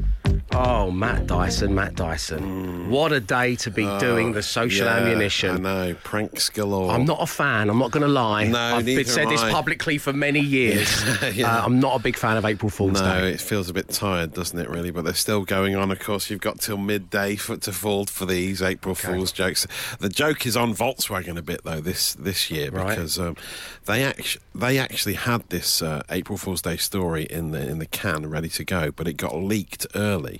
Oh, 0.57 0.89
Matt 0.89 1.27
Dyson, 1.27 1.75
Matt 1.75 1.95
Dyson. 1.95 2.89
What 2.89 3.11
a 3.11 3.19
day 3.19 3.55
to 3.57 3.69
be 3.71 3.83
doing 3.99 4.31
the 4.31 4.41
social 4.41 4.87
Mm. 4.87 4.89
Yeah, 4.89 4.97
ammunition. 5.05 5.65
I 5.65 5.87
know, 5.87 5.95
pranks 6.03 6.47
galore. 6.49 6.91
I'm 6.91 7.03
not 7.03 7.21
a 7.21 7.25
fan. 7.25 7.69
I'm 7.69 7.77
not 7.77 7.91
going 7.91 8.03
to 8.03 8.07
lie. 8.07 8.45
No, 8.47 8.57
I've 8.77 8.85
been 8.85 9.03
said 9.03 9.27
this 9.27 9.41
I. 9.41 9.51
publicly 9.51 9.97
for 9.97 10.13
many 10.13 10.39
years. 10.59 10.87
Yeah. 11.35 11.57
Uh, 11.57 11.65
I'm 11.65 11.79
not 11.81 11.99
a 11.99 12.01
big 12.01 12.15
fan 12.15 12.37
of 12.37 12.45
April 12.45 12.69
Fool's 12.69 13.01
No, 13.01 13.21
Day. 13.21 13.31
it 13.31 13.41
feels 13.41 13.69
a 13.69 13.73
bit 13.73 13.89
tired, 13.89 14.33
doesn't 14.33 14.57
it, 14.57 14.69
really? 14.69 14.91
But 14.91 15.03
they're 15.03 15.13
still 15.13 15.43
going 15.43 15.75
on. 15.75 15.91
Of 15.91 15.99
course, 15.99 16.29
you've 16.29 16.39
got 16.41 16.59
till 16.61 16.77
midday 16.77 17.35
for, 17.35 17.57
to 17.57 17.73
fall 17.73 18.05
for 18.05 18.25
these 18.25 18.61
April 18.61 18.95
Fool's 18.95 19.33
jokes. 19.33 19.67
The 19.99 20.09
joke 20.09 20.45
is 20.45 20.55
on 20.55 20.73
Volkswagen 20.73 21.37
a 21.37 21.41
bit, 21.41 21.63
though, 21.65 21.81
this 21.81 22.13
this 22.13 22.49
year, 22.49 22.69
Right. 22.71 22.89
because 22.89 23.19
um, 23.19 23.35
they, 23.85 24.03
actu- 24.03 24.39
they 24.53 24.77
actually 24.79 25.15
had 25.15 25.49
this 25.49 25.81
uh, 25.81 26.03
April 26.09 26.37
Fool's 26.37 26.61
Day 26.61 26.77
story 26.77 27.23
in 27.23 27.51
the, 27.51 27.67
in 27.67 27.79
the 27.79 27.85
can 27.87 28.29
ready 28.29 28.49
to 28.49 28.63
go, 28.63 28.91
but 28.91 29.05
it 29.07 29.13
got 29.17 29.35
leaked 29.35 29.85
early. 29.95 30.39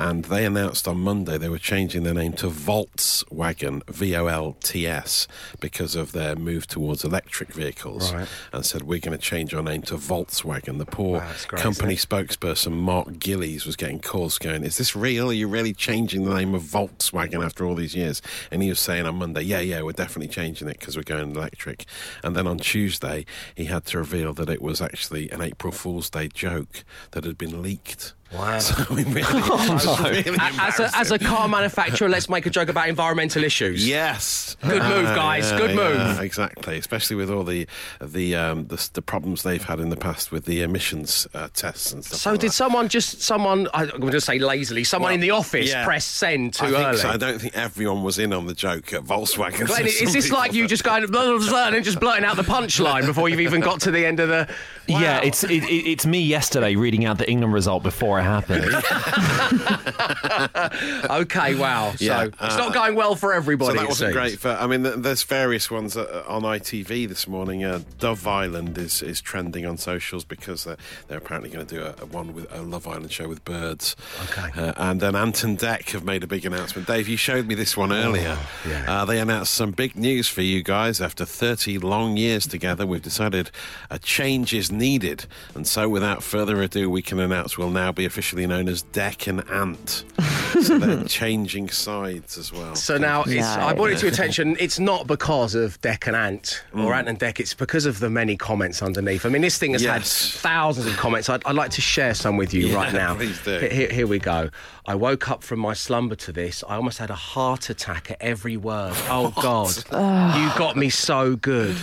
And 0.00 0.24
they 0.24 0.46
announced 0.46 0.88
on 0.88 0.98
Monday 0.98 1.36
they 1.36 1.48
were 1.48 1.58
changing 1.58 2.04
their 2.04 2.14
name 2.14 2.32
to 2.34 2.48
Voltswagen, 2.48 3.86
V 3.88 4.16
O 4.16 4.26
L 4.26 4.56
T 4.62 4.86
S, 4.86 5.28
because 5.60 5.94
of 5.94 6.12
their 6.12 6.36
move 6.36 6.66
towards 6.66 7.04
electric 7.04 7.52
vehicles. 7.52 8.12
Right. 8.12 8.28
And 8.52 8.64
said, 8.64 8.82
We're 8.82 9.00
going 9.00 9.16
to 9.16 9.22
change 9.22 9.52
our 9.54 9.62
name 9.62 9.82
to 9.82 9.94
Voltswagen. 9.94 10.78
The 10.78 10.86
poor 10.86 11.18
Wow, 11.18 11.32
great, 11.48 11.62
company 11.62 11.96
spokesperson 11.96 12.72
Mark 12.72 13.18
Gillies 13.18 13.66
was 13.66 13.76
getting 13.76 14.00
calls 14.00 14.38
going, 14.38 14.64
Is 14.64 14.78
this 14.78 14.96
real? 14.96 15.30
Are 15.30 15.34
you 15.34 15.48
really 15.48 15.72
changing 15.74 16.24
the 16.24 16.34
name 16.34 16.54
of 16.54 16.62
Volkswagen 16.62 17.44
after 17.44 17.64
all 17.66 17.74
these 17.74 17.94
years? 17.94 18.22
And 18.50 18.62
he 18.62 18.68
was 18.68 18.80
saying 18.80 19.06
on 19.06 19.16
Monday, 19.16 19.42
Yeah, 19.42 19.60
yeah, 19.60 19.82
we're 19.82 19.92
definitely 19.92 20.32
changing 20.32 20.68
it 20.68 20.78
because 20.78 20.96
we're 20.96 21.02
going 21.02 21.34
electric. 21.34 21.84
And 22.24 22.34
then 22.34 22.46
on 22.46 22.58
Tuesday, 22.58 23.26
he 23.54 23.66
had 23.66 23.84
to 23.86 23.98
reveal 23.98 24.32
that 24.34 24.48
it 24.48 24.62
was 24.62 24.80
actually 24.80 25.30
an 25.30 25.42
April 25.42 25.72
Fool's 25.72 26.10
Day 26.10 26.28
joke 26.28 26.84
that 27.10 27.24
had 27.24 27.36
been 27.36 27.62
leaked. 27.62 28.14
Wow. 28.32 28.58
So 28.70 28.94
we 28.94 29.02
really, 29.04 29.24
oh, 29.26 29.89
really 30.02 30.36
As 30.40 30.80
a, 30.80 30.90
as 30.96 31.10
a 31.10 31.18
car 31.18 31.48
manufacturer, 31.48 32.08
let's 32.08 32.28
make 32.28 32.46
a 32.46 32.50
joke 32.50 32.68
about 32.68 32.88
environmental 32.88 33.44
issues. 33.44 33.86
Yes. 33.86 34.56
Good 34.62 34.82
move, 34.82 35.04
guys. 35.14 35.50
Good 35.52 35.74
move. 35.74 36.20
Exactly, 36.20 36.76
especially 36.78 37.16
with 37.16 37.30
all 37.30 37.44
the 37.44 37.66
the 38.00 38.34
um, 38.36 38.66
the, 38.66 38.88
the 38.92 39.02
problems 39.02 39.42
they've 39.42 39.62
had 39.64 39.80
in 39.80 39.88
the 39.90 39.96
past 39.96 40.30
with 40.32 40.44
the 40.44 40.62
emissions 40.62 41.26
uh, 41.34 41.48
tests 41.54 41.92
and 41.92 42.04
stuff. 42.04 42.18
So 42.20 42.30
like 42.32 42.40
did 42.40 42.50
that. 42.50 42.54
someone 42.54 42.88
just 42.88 43.22
someone 43.22 43.68
I'm 43.72 43.88
going 43.88 44.12
to 44.12 44.20
say 44.20 44.38
lazily 44.38 44.84
someone 44.84 45.08
Well, 45.10 45.14
in 45.14 45.20
the 45.20 45.30
office 45.30 45.70
yeah. 45.70 45.84
press 45.84 46.04
send 46.04 46.54
too 46.54 46.66
I 46.66 46.70
think 46.70 46.84
early? 46.88 46.96
so. 46.98 47.08
I 47.08 47.16
don't 47.16 47.38
think 47.40 47.56
everyone 47.56 48.02
was 48.02 48.18
in 48.18 48.32
on 48.32 48.46
the 48.46 48.54
joke 48.54 48.92
at 48.92 49.02
Volkswagen. 49.02 49.66
Glenn, 49.66 49.86
is 49.86 50.12
this 50.12 50.30
like 50.30 50.52
you 50.52 50.66
just 50.68 50.84
going 50.84 51.06
blah, 51.06 51.38
blah, 51.38 51.48
blah, 51.48 51.68
and 51.68 51.84
just 51.84 52.00
blurting 52.00 52.24
out 52.24 52.36
the 52.36 52.42
punchline 52.42 53.06
before 53.06 53.28
you've 53.28 53.40
even 53.40 53.60
got 53.60 53.80
to 53.82 53.90
the 53.90 54.04
end 54.04 54.20
of 54.20 54.28
the? 54.28 54.48
Yeah, 54.86 55.20
it's 55.22 55.44
it, 55.44 55.50
it, 55.50 55.88
it's 55.88 56.04
me 56.06 56.20
yesterday 56.20 56.74
reading 56.76 57.04
out 57.04 57.18
the 57.18 57.30
England 57.30 57.54
result 57.54 57.82
before 57.82 58.18
it 58.18 58.24
happened. 58.24 58.64
okay. 61.10 61.54
Wow. 61.54 61.94
Yeah, 61.98 62.22
so 62.22 62.26
it's 62.26 62.40
uh, 62.40 62.56
not 62.56 62.74
going 62.74 62.94
well 62.94 63.14
for 63.14 63.32
everybody. 63.32 63.76
So 63.76 63.80
that 63.82 63.88
wasn't 63.88 64.08
seems. 64.08 64.14
great. 64.14 64.38
For, 64.38 64.50
I 64.50 64.66
mean, 64.66 65.02
there's 65.02 65.22
various 65.22 65.70
ones 65.70 65.96
on 65.96 66.42
ITV 66.42 67.08
this 67.08 67.26
morning. 67.26 67.64
Uh, 67.64 67.80
Dove 67.98 68.26
Island 68.26 68.78
is, 68.78 69.02
is 69.02 69.20
trending 69.20 69.66
on 69.66 69.76
socials 69.78 70.24
because 70.24 70.66
uh, 70.66 70.76
they're 71.08 71.18
apparently 71.18 71.50
going 71.50 71.66
to 71.66 71.74
do 71.74 71.82
a, 71.82 71.94
a 72.02 72.06
one 72.06 72.32
with 72.34 72.50
a 72.52 72.62
Love 72.62 72.86
Island 72.86 73.12
show 73.12 73.28
with 73.28 73.44
birds. 73.44 73.96
Okay. 74.30 74.50
Uh, 74.60 74.72
and 74.76 75.00
then 75.00 75.14
Ant 75.14 75.42
and 75.44 75.58
Dec 75.58 75.90
have 75.90 76.04
made 76.04 76.22
a 76.22 76.26
big 76.26 76.44
announcement. 76.46 76.86
Dave, 76.86 77.08
you 77.08 77.16
showed 77.16 77.46
me 77.46 77.54
this 77.54 77.76
one 77.76 77.92
earlier. 77.92 78.38
yeah. 78.68 78.84
uh, 78.88 79.04
they 79.04 79.18
announced 79.18 79.54
some 79.54 79.70
big 79.72 79.96
news 79.96 80.28
for 80.28 80.42
you 80.42 80.62
guys. 80.62 81.00
After 81.00 81.24
30 81.24 81.78
long 81.78 82.16
years 82.16 82.46
together, 82.46 82.86
we've 82.86 83.02
decided 83.02 83.50
a 83.90 83.98
change 83.98 84.52
is 84.54 84.70
needed. 84.70 85.26
And 85.54 85.66
so, 85.66 85.88
without 85.88 86.22
further 86.22 86.60
ado, 86.62 86.88
we 86.90 87.02
can 87.02 87.18
announce 87.18 87.56
we'll 87.58 87.70
now 87.70 87.92
be 87.92 88.04
officially 88.04 88.46
known 88.46 88.68
as 88.68 88.82
Dec 88.84 89.26
and 89.26 89.48
Ant. 89.60 90.04
so 90.62 90.78
they're 90.78 91.04
changing 91.04 91.68
sides 91.68 92.36
as 92.38 92.52
well. 92.52 92.74
So 92.74 92.98
now 92.98 93.22
it's, 93.26 93.46
I 93.46 93.72
brought 93.74 93.90
it 93.90 93.98
to 93.98 94.06
your 94.06 94.12
attention. 94.12 94.56
It's 94.58 94.78
not 94.78 95.06
because 95.06 95.54
of 95.54 95.80
Dec 95.80 96.06
and 96.06 96.16
Ant 96.16 96.62
Mm. 96.74 96.84
or 96.84 96.94
Ant 96.94 97.08
and 97.08 97.18
Dec. 97.18 97.40
It's 97.40 97.54
because 97.54 97.86
of 97.86 97.98
the 98.00 98.10
many 98.10 98.36
comments 98.36 98.82
underneath. 98.82 99.24
I 99.26 99.28
mean, 99.28 99.42
this 99.42 99.58
thing 99.58 99.72
has 99.72 99.82
Yes. 99.82 99.92
had 99.92 100.40
thousands 100.42 100.86
of 100.86 100.96
comments. 100.96 101.28
I'd, 101.28 101.44
I'd 101.44 101.54
like 101.56 101.70
to 101.72 101.80
share 101.80 102.14
some 102.14 102.36
with 102.36 102.52
you 102.54 102.68
Yeah, 102.68 102.74
right 102.76 102.92
now. 102.92 103.14
please 103.14 103.40
do. 103.44 103.58
Here, 103.58 103.88
here 103.90 104.06
we 104.06 104.18
go. 104.18 104.50
I 104.86 104.94
woke 104.94 105.30
up 105.30 105.42
from 105.42 105.60
my 105.60 105.74
slumber 105.74 106.14
to 106.16 106.32
this. 106.32 106.64
I 106.68 106.76
almost 106.76 106.98
had 106.98 107.10
a 107.10 107.14
heart 107.14 107.70
attack 107.70 108.10
at 108.10 108.18
every 108.20 108.56
word. 108.56 108.94
Oh 109.08 109.32
God, 109.42 109.76
you 110.38 110.58
got 110.58 110.76
me 110.76 110.90
so 110.90 111.36
good. 111.36 111.76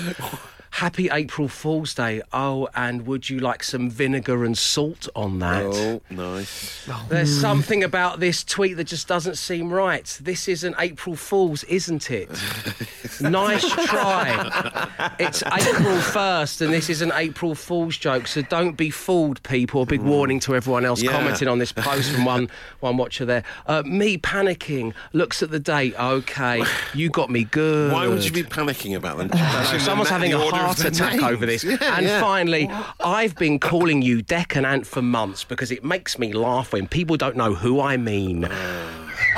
Happy 0.78 1.10
April 1.12 1.48
Fool's 1.48 1.96
Day. 1.96 2.22
Oh, 2.32 2.70
and 2.76 3.08
would 3.08 3.32
you 3.32 3.40
like 3.40 3.64
some 3.64 3.90
vinegar 3.90 4.46
and 4.46 4.56
salt 4.56 5.08
on 5.16 5.40
that? 5.40 5.64
Oh, 5.66 6.02
nice. 6.12 6.88
There's 7.10 7.36
something 7.42 7.84
about 7.84 8.20
this 8.20 8.44
tweet 8.44 8.78
that 8.78 8.84
just 8.84 9.08
doesn't 9.08 9.40
seem 9.40 9.74
right. 9.74 10.06
This 10.22 10.48
isn't 10.48 10.76
April 10.78 11.16
Fool's, 11.16 11.64
isn't 11.64 12.12
it? 12.12 12.30
nice 13.22 13.68
try. 13.88 15.16
It's 15.18 15.42
April 15.42 15.98
1st, 15.98 16.62
and 16.62 16.72
this 16.72 16.92
is 16.92 17.02
an 17.02 17.12
April 17.16 17.56
Fool's 17.56 17.98
joke, 17.98 18.28
so 18.28 18.44
don't 18.44 18.78
be 18.78 18.92
fooled, 18.92 19.42
people. 19.42 19.82
A 19.82 19.86
big 19.88 20.02
warning 20.02 20.40
to 20.42 20.56
everyone 20.56 20.86
else 20.86 21.02
Yeah. 21.02 21.14
commenting 21.14 21.48
on 21.48 21.58
this 21.58 21.72
post 21.72 22.12
from 22.12 22.24
one, 22.24 22.52
one 22.82 22.98
watcher 22.98 23.26
there. 23.26 23.44
Uh, 23.66 23.82
me 23.84 24.20
panicking, 24.20 24.94
looks 25.12 25.42
at 25.42 25.50
the 25.50 25.60
date. 25.60 25.96
Okay, 26.00 26.64
you 26.94 27.10
got 27.10 27.32
me 27.32 27.46
good. 27.46 27.92
Why 27.92 28.08
would 28.08 28.24
you 28.24 28.32
be 28.32 28.44
panicking 28.44 28.96
about 28.96 29.18
them? 29.18 29.32
Someone's 29.80 30.10
having 30.10 30.34
a 30.34 30.67
heart 30.68 30.86
attack 30.86 31.22
over 31.24 31.46
this. 31.46 31.64
and 31.82 32.08
finally, 32.22 32.70
I've 33.00 33.36
been 33.36 33.60
calling 33.60 34.02
you 34.02 34.24
Dec 34.24 34.56
and 34.56 34.66
Ant 34.66 34.86
for 34.86 35.02
months 35.02 35.44
because 35.44 35.72
it 35.72 35.84
makes 35.84 36.20
me 36.20 36.34
laugh 36.34 36.74
when 36.74 36.88
people 36.88 37.18
don't 37.18 37.36
know 37.36 37.54
who 37.54 37.80
I 37.80 37.98
mean. 37.98 38.48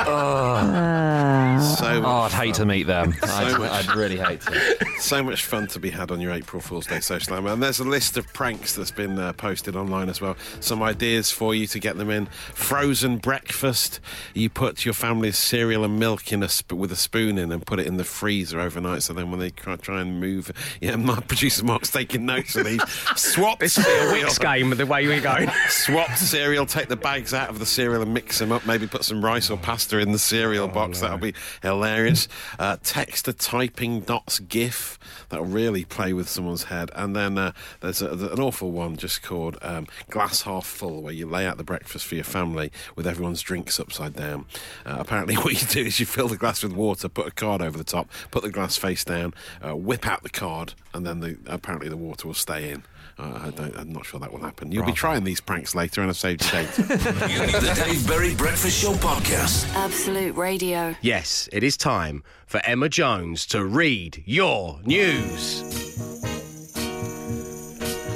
So, 0.06 2.02
Oh, 2.06 2.22
I'd 2.26 2.32
hate 2.32 2.56
to 2.56 2.66
meet 2.66 2.88
them. 2.88 3.14
I'd, 3.24 3.54
I'd 3.62 3.96
really 3.96 4.18
hate 4.18 4.42
to. 4.42 4.86
so 5.00 5.22
much 5.24 5.44
fun 5.44 5.68
to 5.68 5.80
be 5.80 5.90
had 5.90 6.12
on 6.12 6.22
your 6.22 6.32
April 6.32 6.62
Fool's 6.62 6.86
Day 6.88 7.00
social 7.00 7.34
hour. 7.34 7.48
And 7.48 7.62
there's 7.62 7.80
a 7.80 7.84
list 7.84 8.18
of 8.18 8.32
pranks 8.34 8.76
that's 8.76 8.92
been 8.92 9.18
uh, 9.20 9.34
posted 9.34 9.76
online 9.76 10.10
as 10.10 10.22
well. 10.22 10.36
Some 10.60 10.82
ideas 10.82 11.32
for 11.32 11.54
you 11.56 11.68
to 11.68 11.80
get 11.80 11.98
them 11.98 12.10
in. 12.10 12.28
Frozen 12.54 13.18
breakfast. 13.18 14.00
You 14.34 14.50
put 14.50 14.86
your 14.86 14.94
family's 14.94 15.38
cereal 15.38 15.84
and 15.84 16.00
milk 16.00 16.32
in 16.32 16.44
a 16.44 16.50
sp- 16.50 16.74
with 16.74 16.92
a 16.92 16.96
spoon 16.96 17.38
in 17.38 17.52
and 17.52 17.66
put 17.66 17.80
it 17.80 17.88
in 17.88 17.98
the 17.98 18.04
freezer 18.04 18.60
overnight. 18.60 19.04
So 19.04 19.14
then 19.14 19.32
when 19.32 19.40
they 19.40 19.50
try, 19.50 19.76
try 19.76 20.02
and 20.02 20.20
move, 20.20 20.52
yeah, 20.82 20.96
my 20.96 21.20
producer 21.28 21.64
Mark's 21.66 21.92
taking 21.92 22.26
notes 22.26 22.56
of 22.56 22.66
these. 22.66 22.82
Swap 23.16 23.60
This 23.60 23.74
cereal. 23.74 24.14
Wix 24.14 24.38
game, 24.38 24.70
the 24.72 24.86
way 24.86 25.08
we're 25.08 25.22
going. 25.22 25.50
Swap 25.68 26.12
cereal, 26.16 26.66
take 26.66 26.88
the 26.88 26.96
bags 26.96 27.34
out 27.34 27.50
of 27.50 27.60
the 27.60 27.66
cereal 27.66 28.02
and 28.02 28.14
mix 28.14 28.40
them 28.40 28.52
up. 28.52 28.66
Maybe 28.66 28.88
put 28.88 29.04
some 29.04 29.24
rice 29.24 29.50
or 29.50 29.58
pasta 29.58 29.89
monster 29.90 30.00
in 30.00 30.12
the 30.12 30.20
cereal 30.20 30.68
box. 30.68 31.02
That'll 31.02 31.18
be 31.18 31.34
hilarious. 31.62 32.28
Uh, 32.58 32.78
text 32.84 33.28
a 33.28 33.34
typing 33.34 34.02
dots 34.02 34.40
GIF. 34.40 35.00
That'll 35.30 35.46
really 35.46 35.86
play 35.86 36.14
with 36.14 36.28
someone's 36.28 36.66
head. 36.66 36.92
And 36.94 37.16
then 37.16 37.38
uh, 37.38 37.54
there's 37.80 38.02
a, 38.02 38.10
an 38.10 38.40
awful 38.40 38.72
one 38.72 38.98
just 38.98 39.22
called 39.22 39.58
um, 39.62 39.88
glass 40.10 40.42
half 40.42 40.66
full, 40.66 41.02
where 41.02 41.14
you 41.14 41.26
lay 41.26 41.46
out 41.46 41.58
the 41.58 41.64
breakfast 41.64 42.06
for 42.06 42.16
your 42.16 42.24
family 42.24 42.72
with 42.96 43.08
everyone's 43.08 43.42
drinks 43.42 43.80
upside 43.80 44.14
down. 44.16 44.46
Uh, 44.86 44.98
apparently, 45.00 45.36
what 45.38 45.62
you 45.62 45.68
do 45.68 45.86
is 45.86 46.00
you 46.00 46.06
fill 46.06 46.28
the 46.28 46.38
glass 46.38 46.64
with 46.64 46.74
water, 46.74 47.08
put 47.08 47.28
a 47.28 47.32
card 47.32 47.62
over 47.62 47.78
the 47.78 47.84
top, 47.84 48.10
put 48.32 48.44
the 48.44 48.50
glass 48.52 48.76
face 48.78 49.06
down, 49.06 49.34
uh, 49.66 49.76
whip 49.76 50.06
out 50.06 50.24
the 50.24 50.30
card, 50.30 50.74
and 50.94 51.06
then 51.06 51.22
the, 51.22 51.38
apparently 51.46 51.88
the 51.88 51.98
water 51.98 52.28
will 52.28 52.34
stay 52.34 52.72
in. 52.72 52.84
Uh, 53.20 53.38
I 53.48 53.50
don't, 53.50 53.76
I'm 53.76 53.92
not 53.92 54.06
sure 54.06 54.18
that 54.22 54.32
will 54.32 54.40
happen. 54.40 54.72
You'll 54.72 54.86
be 54.86 54.94
trying 54.94 55.26
these 55.26 55.42
pranks 55.42 55.76
later, 55.76 56.00
and 56.00 56.10
I've 56.10 56.16
saved 56.18 56.42
your 56.42 56.64
date. 56.64 56.78
You 57.30 57.40
need 57.46 57.56
the 57.56 57.84
Dave 57.86 58.08
Berry 58.08 58.34
Breakfast 58.34 58.82
Show 58.82 58.94
podcast. 58.94 59.68
Absolute 59.76 60.38
Radio. 60.38 60.96
Yes, 61.02 61.50
it 61.52 61.62
is 61.62 61.76
time 61.76 62.24
for 62.46 62.62
Emma 62.64 62.88
Jones 62.88 63.46
to 63.48 63.66
read 63.66 64.24
your 64.26 64.80
news. 64.86 65.62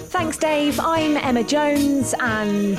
Thanks, 0.10 0.38
Dave. 0.38 0.80
I'm 0.80 1.18
Emma 1.18 1.44
Jones, 1.44 2.16
and. 2.22 2.78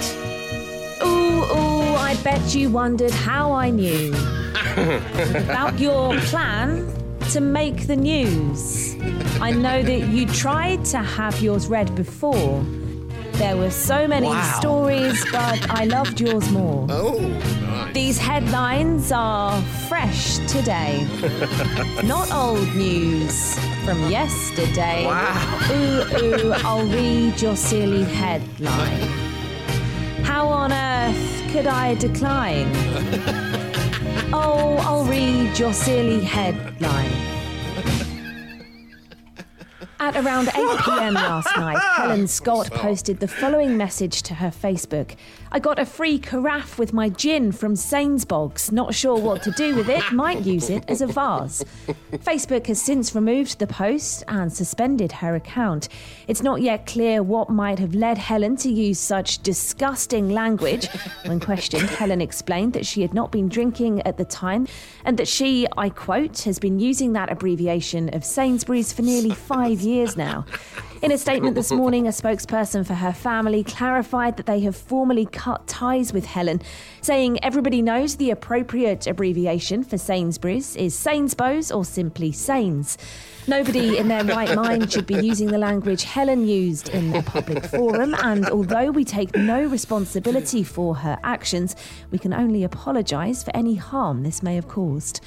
Ooh, 1.02 1.43
ooh, 1.43 1.95
I 1.97 2.19
bet 2.25 2.54
you 2.54 2.71
wondered 2.71 3.11
how 3.11 3.52
I 3.52 3.69
knew 3.69 4.14
about 5.37 5.78
your 5.78 6.16
plan 6.21 7.03
to 7.33 7.40
make 7.40 7.87
the 7.87 7.97
news. 7.97 8.95
I 9.40 9.50
know 9.50 9.83
that 9.83 10.00
you 10.09 10.26
tried 10.26 10.85
to 10.87 10.99
have 10.99 11.40
yours 11.40 11.66
read 11.69 11.95
before. 11.95 12.64
There 13.33 13.57
were 13.57 13.71
so 13.71 14.07
many 14.07 14.28
Wow. 14.28 14.57
stories, 14.61 15.25
but 15.33 15.69
I 15.71 15.85
loved 15.85 16.21
yours 16.21 16.49
more. 16.50 16.87
oh, 16.90 17.19
nice. 17.19 17.93
These 17.95 18.19
headlines 18.19 19.11
are 19.11 19.61
fresh 19.88 20.38
today. 20.47 21.04
Not 22.04 22.31
old 22.33 22.69
news 22.76 23.59
from 23.85 24.09
yesterday. 24.09 25.04
Wow. 25.07 25.69
Ooh, 25.73 26.25
ooh, 26.25 26.52
I'll 26.64 26.87
read 26.87 27.40
your 27.43 27.57
silly 27.57 28.04
headline. 28.04 29.09
How 30.23 30.47
on 30.49 30.73
earth 30.73 31.43
could 31.52 31.66
I 31.66 31.95
decline? 31.95 32.71
Oh, 34.36 34.76
I'll 34.80 35.04
read 35.04 35.56
your 35.56 35.72
silly 35.72 36.18
headline. 36.18 37.12
At 40.00 40.16
around 40.16 40.48
8 40.48 40.54
pm 40.80 41.14
last 41.14 41.56
night, 41.56 41.78
Helen 41.78 42.26
Scott 42.26 42.68
posted 42.72 43.20
the 43.20 43.28
following 43.28 43.76
message 43.76 44.22
to 44.22 44.34
her 44.34 44.48
Facebook 44.48 45.14
I 45.54 45.61
got 45.61 45.78
a 45.78 45.87
free 45.87 46.18
carafe 46.18 46.80
with 46.80 46.92
my 46.92 47.08
gin 47.08 47.52
from 47.52 47.75
Sainsbogs. 47.75 48.73
Not 48.73 48.92
sure 48.92 49.16
what 49.16 49.40
to 49.44 49.52
do 49.52 49.76
with 49.76 49.88
it, 49.88 50.11
might 50.11 50.40
use 50.40 50.68
it 50.68 50.82
as 50.88 51.00
a 51.00 51.06
vase. 51.06 51.64
Facebook 52.25 52.66
has 52.66 52.82
since 52.82 53.14
removed 53.14 53.61
the 53.61 53.68
post 53.68 54.25
and 54.26 54.52
suspended 54.52 55.12
her 55.12 55.37
account. 55.37 55.88
It's 56.26 56.42
not 56.42 56.61
yet 56.61 56.87
clear 56.87 57.23
what 57.23 57.50
might 57.50 57.78
have 57.78 57.94
led 57.94 58.18
Helen 58.18 58.56
to 58.56 58.68
use 58.68 58.99
such 58.99 59.44
disgusting 59.44 60.28
language. 60.28 60.88
When 61.25 61.38
questioned, 61.38 61.88
Helen 62.00 62.20
explained 62.20 62.73
that 62.73 62.84
she 62.84 63.02
had 63.02 63.14
not 63.14 63.30
been 63.30 63.49
drinking 63.49 64.02
at 64.02 64.16
the 64.16 64.25
time 64.25 64.66
and 65.04 65.16
that 65.18 65.28
she, 65.28 65.68
I 65.78 65.88
quote, 65.88 66.40
has 66.40 66.58
been 66.58 66.80
using 66.80 67.12
that 67.12 67.30
abbreviation 67.30 68.12
of 68.12 68.25
Sainsbury's 68.25 68.92
for 68.92 69.02
nearly 69.02 69.30
five 69.30 69.80
years 69.80 70.16
now. 70.16 70.46
In 71.04 71.12
a 71.12 71.18
statement 71.18 71.54
this 71.54 71.70
morning, 71.70 72.06
a 72.06 72.11
spokesperson 72.11 72.87
for 72.87 72.94
her 72.94 73.12
family 73.12 73.62
clarified 73.62 74.38
that 74.38 74.46
they 74.46 74.61
have 74.61 74.75
formally 74.75 75.26
cut 75.44 75.66
ties 75.66 76.10
with 76.10 76.24
Helen, 76.24 76.62
saying 77.02 77.38
everybody 77.44 77.82
knows 77.82 78.16
the 78.16 78.30
appropriate 78.30 79.06
abbreviation 79.06 79.84
for 79.84 79.98
Sainsbury's 79.98 80.74
is 80.74 80.94
Sainsbos 80.94 81.74
or 81.74 81.84
simply 81.84 82.32
Sains. 82.32 82.96
Nobody 83.46 83.98
in 83.98 84.08
their 84.08 84.24
right 84.24 84.56
mind 84.64 84.90
should 84.90 85.06
be 85.06 85.16
using 85.16 85.48
the 85.48 85.58
language 85.58 86.04
Helen 86.04 86.48
used 86.48 86.88
in 86.88 87.14
a 87.14 87.22
public 87.22 87.62
forum, 87.76 88.14
and 88.14 88.48
although 88.48 88.90
we 88.90 89.04
take 89.04 89.36
no 89.36 89.66
responsibility 89.66 90.62
for 90.62 90.94
her 90.94 91.18
actions, 91.22 91.76
we 92.10 92.18
can 92.18 92.32
only 92.32 92.64
apologise 92.64 93.42
for 93.42 93.54
any 93.54 93.74
harm 93.74 94.22
this 94.22 94.42
may 94.42 94.54
have 94.54 94.68
caused. 94.68 95.20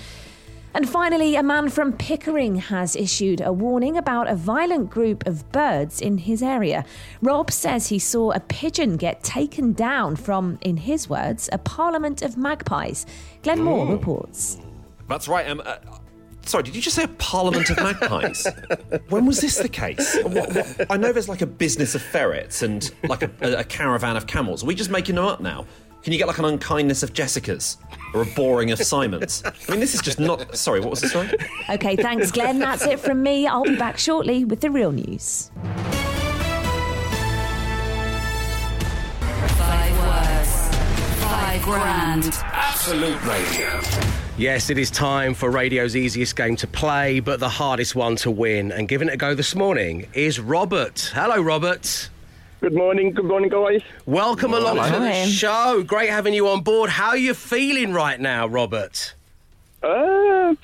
And 0.78 0.88
finally, 0.88 1.36
a 1.36 1.42
man 1.42 1.70
from 1.70 1.92
Pickering 1.92 2.58
has 2.58 2.96
issued 2.96 3.42
a 3.42 3.52
warning 3.52 3.98
about 3.98 4.28
a 4.28 4.36
violent 4.36 4.92
group 4.92 5.26
of 5.26 5.52
birds 5.52 6.02
in 6.02 6.20
his 6.20 6.44
area. 6.44 6.86
Rob 7.24 7.50
says 7.50 7.88
he 7.88 7.98
saw 7.98 8.30
a 8.30 8.40
pigeon 8.40 8.96
get 8.96 9.24
taken 9.24 9.74
down 9.74 10.16
from, 10.16 10.60
in 10.62 10.78
his 10.78 11.10
words, 11.10 11.50
a 11.52 11.58
parliament 11.58 12.22
of 12.22 12.38
magpies. 12.38 13.08
Glenn 13.42 13.64
Moore 13.64 13.88
reports. 13.88 14.60
That's 15.10 15.28
right. 15.28 15.50
Um, 15.50 15.64
uh, 15.66 15.78
sorry, 16.46 16.62
did 16.62 16.76
you 16.76 16.82
just 16.84 16.96
say 16.96 17.06
a 17.06 17.08
parliament 17.08 17.72
of 17.72 17.78
magpies? 17.78 18.46
when 19.10 19.26
was 19.26 19.42
this 19.42 19.58
the 19.58 19.70
case? 19.70 20.16
What, 20.22 20.54
what, 20.54 20.92
I 20.92 20.98
know 20.98 21.12
there's 21.12 21.28
like 21.28 21.42
a 21.42 21.48
business 21.48 21.96
of 21.96 22.04
ferrets 22.04 22.62
and 22.62 22.92
like 23.10 23.24
a, 23.24 23.32
a, 23.42 23.62
a 23.62 23.64
caravan 23.64 24.16
of 24.16 24.28
camels. 24.28 24.62
Are 24.62 24.68
we 24.68 24.76
just 24.76 24.92
making 24.92 25.16
them 25.16 25.26
up 25.26 25.42
now? 25.42 25.66
Can 26.04 26.14
you 26.14 26.20
get 26.20 26.28
like 26.28 26.38
an 26.38 26.46
unkindness 26.46 27.04
of 27.04 27.14
Jessica's 27.14 27.78
or 28.14 28.22
a 28.22 28.26
boring 28.26 28.72
of 28.72 28.80
Simon's? 28.80 29.44
I 29.46 29.72
mean, 29.72 29.80
this 29.80 29.94
is 29.94 30.02
just 30.02 30.20
not. 30.20 30.56
Sorry, 30.56 30.80
what 30.80 30.90
was 30.92 31.02
the 31.02 31.10
story? 31.10 31.30
Okay, 31.70 31.96
thanks, 31.96 32.32
Glenn. 32.32 32.60
That's 32.60 32.86
it 32.86 33.00
from 33.00 33.22
me. 33.22 33.46
I'll 33.46 33.64
be 33.64 33.76
back 33.76 33.98
shortly 33.98 34.46
with 34.46 34.62
the 34.62 34.72
real 34.72 34.92
news. 34.92 35.52
Five 39.58 40.00
words. 40.00 41.24
Five 41.24 41.62
grand. 41.64 42.32
Absolute 42.54 43.22
Radio. 43.26 43.82
Yes, 44.38 44.70
it 44.70 44.78
is 44.78 44.92
time 44.92 45.34
for 45.34 45.50
radio's 45.50 45.96
easiest 45.96 46.36
game 46.36 46.56
to 46.58 46.68
play, 46.68 47.20
but 47.20 47.40
the 47.40 47.50
hardest 47.50 47.96
one 47.96 48.16
to 48.18 48.30
win. 48.30 48.72
And 48.72 48.88
giving 48.88 49.08
it 49.08 49.16
a 49.16 49.18
go 49.18 49.34
this 49.34 49.56
morning 49.56 50.08
is 50.14 50.40
Robert. 50.40 51.12
Hello, 51.14 51.42
Robert. 51.42 52.10
Good 52.60 52.74
morning, 52.74 53.14
good 53.14 53.26
morning, 53.26 53.50
guys. 53.50 53.82
Welcome 54.08 54.54
along 54.54 54.78
to 54.78 55.00
the 55.00 55.12
Hi. 55.12 55.26
show. 55.26 55.84
Great 55.86 56.10
having 56.10 56.34
you 56.34 56.48
on 56.48 56.62
board. 56.62 56.90
How 56.90 57.10
are 57.10 57.18
you 57.18 57.36
feeling 57.36 57.94
right 57.94 58.20
now, 58.20 58.48
Robert? 58.48 59.14
Uh, 59.84 60.56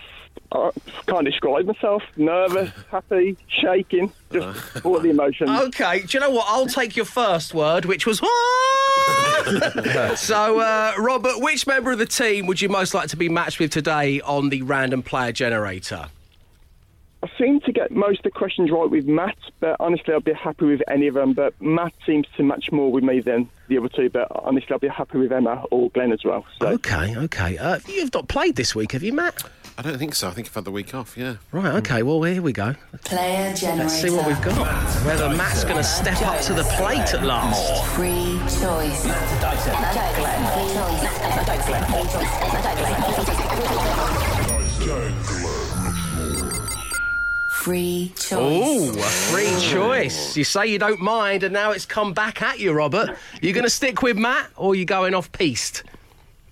I 0.52 0.72
can't 1.06 1.26
describe 1.26 1.66
myself. 1.66 2.02
Nervous, 2.18 2.72
happy, 2.92 3.38
shaking, 3.48 4.12
just 4.32 4.60
all 4.86 5.00
the 5.00 5.12
emotions. 5.12 5.50
Okay, 5.50 6.00
do 6.02 6.18
you 6.18 6.20
know 6.20 6.32
what? 6.32 6.46
I'll 6.48 6.66
take 6.66 6.96
your 6.96 7.06
first 7.06 7.54
word, 7.54 7.86
which 7.86 8.08
was. 8.08 8.20
so, 10.20 10.60
uh, 10.60 10.94
Robert, 10.98 11.40
which 11.42 11.68
member 11.68 11.92
of 11.92 12.00
the 12.00 12.06
team 12.08 12.48
would 12.48 12.60
you 12.60 12.70
most 12.70 12.96
like 12.96 13.10
to 13.10 13.18
be 13.18 13.30
matched 13.30 13.60
with 13.60 13.72
today 13.72 14.20
on 14.22 14.50
the 14.50 14.64
random 14.64 15.04
player 15.04 15.32
generator? 15.32 16.08
I 17.24 17.30
seem 17.38 17.62
to 17.62 17.72
get 17.72 17.90
most 17.90 18.20
of 18.20 18.24
the 18.24 18.32
questions 18.32 18.70
right 18.70 18.90
with 18.90 19.06
Matt, 19.06 19.38
but 19.62 19.78
honestly, 19.80 20.14
I'd 20.14 20.26
be 20.26 20.34
happy 20.34 20.66
with 20.66 20.82
any 20.90 21.08
of 21.08 21.14
them. 21.14 21.32
But 21.32 21.60
Matt 21.62 21.94
seems 22.06 22.28
to 22.36 22.44
match 22.44 22.70
more 22.70 22.92
with 22.92 23.06
me 23.06 23.22
than 23.22 23.48
the 23.70 23.78
other 23.78 23.88
two. 23.88 24.10
But 24.10 24.28
honestly, 24.30 24.74
I'd 24.76 24.82
be 24.82 24.90
happy 24.90 25.20
with 25.20 25.32
Emma 25.32 25.64
or 25.72 25.90
Glenn 25.92 26.12
as 26.12 26.22
well. 26.26 26.46
So 26.60 26.68
Okay, 26.68 27.16
okay. 27.16 27.58
Uh, 27.58 27.80
you've 27.88 28.14
not 28.14 28.28
played 28.28 28.58
this 28.58 28.76
week, 28.76 28.92
have 28.92 29.04
you, 29.04 29.14
Matt? 29.14 29.42
I 29.78 29.82
don't 29.82 29.98
think 29.98 30.16
so. 30.16 30.28
I 30.28 30.32
think 30.32 30.48
I've 30.48 30.54
had 30.54 30.66
the 30.66 30.72
week 30.72 30.94
off, 30.94 31.18
yeah. 31.18 31.38
Right, 31.54 31.74
okay, 31.76 32.04
well, 32.04 32.22
here 32.24 32.42
we 32.42 32.52
go. 32.52 32.76
Player 33.06 33.54
generator. 33.56 33.84
Let's 33.84 34.02
see 34.02 34.10
what 34.10 34.28
we've 34.28 34.42
got. 34.42 34.58
Whether 35.06 35.30
Matt's 35.30 35.64
going 35.64 35.78
to 35.78 35.84
step 35.84 36.22
up 36.24 36.42
to 36.42 36.54
the 36.54 36.64
plate 36.76 37.14
at 37.14 37.24
last. 37.24 37.86
Free 37.96 38.38
choice. 38.60 39.08
Free 47.64 48.12
choice. 48.18 48.34
Oh, 48.34 48.90
a 48.90 49.02
free 49.02 49.58
choice. 49.72 50.36
You 50.36 50.44
say 50.44 50.68
you 50.68 50.78
don't 50.78 51.00
mind, 51.00 51.44
and 51.44 51.54
now 51.54 51.72
it's 51.72 51.86
come 51.86 52.12
back 52.12 52.42
at 52.42 52.60
you, 52.60 52.74
Robert. 52.74 53.16
You're 53.42 53.54
going 53.54 53.64
to 53.64 53.70
stick 53.70 54.02
with 54.02 54.18
Matt, 54.18 54.50
or 54.58 54.76
you 54.76 54.84
going 54.84 55.14
off 55.14 55.32
piste? 55.32 55.84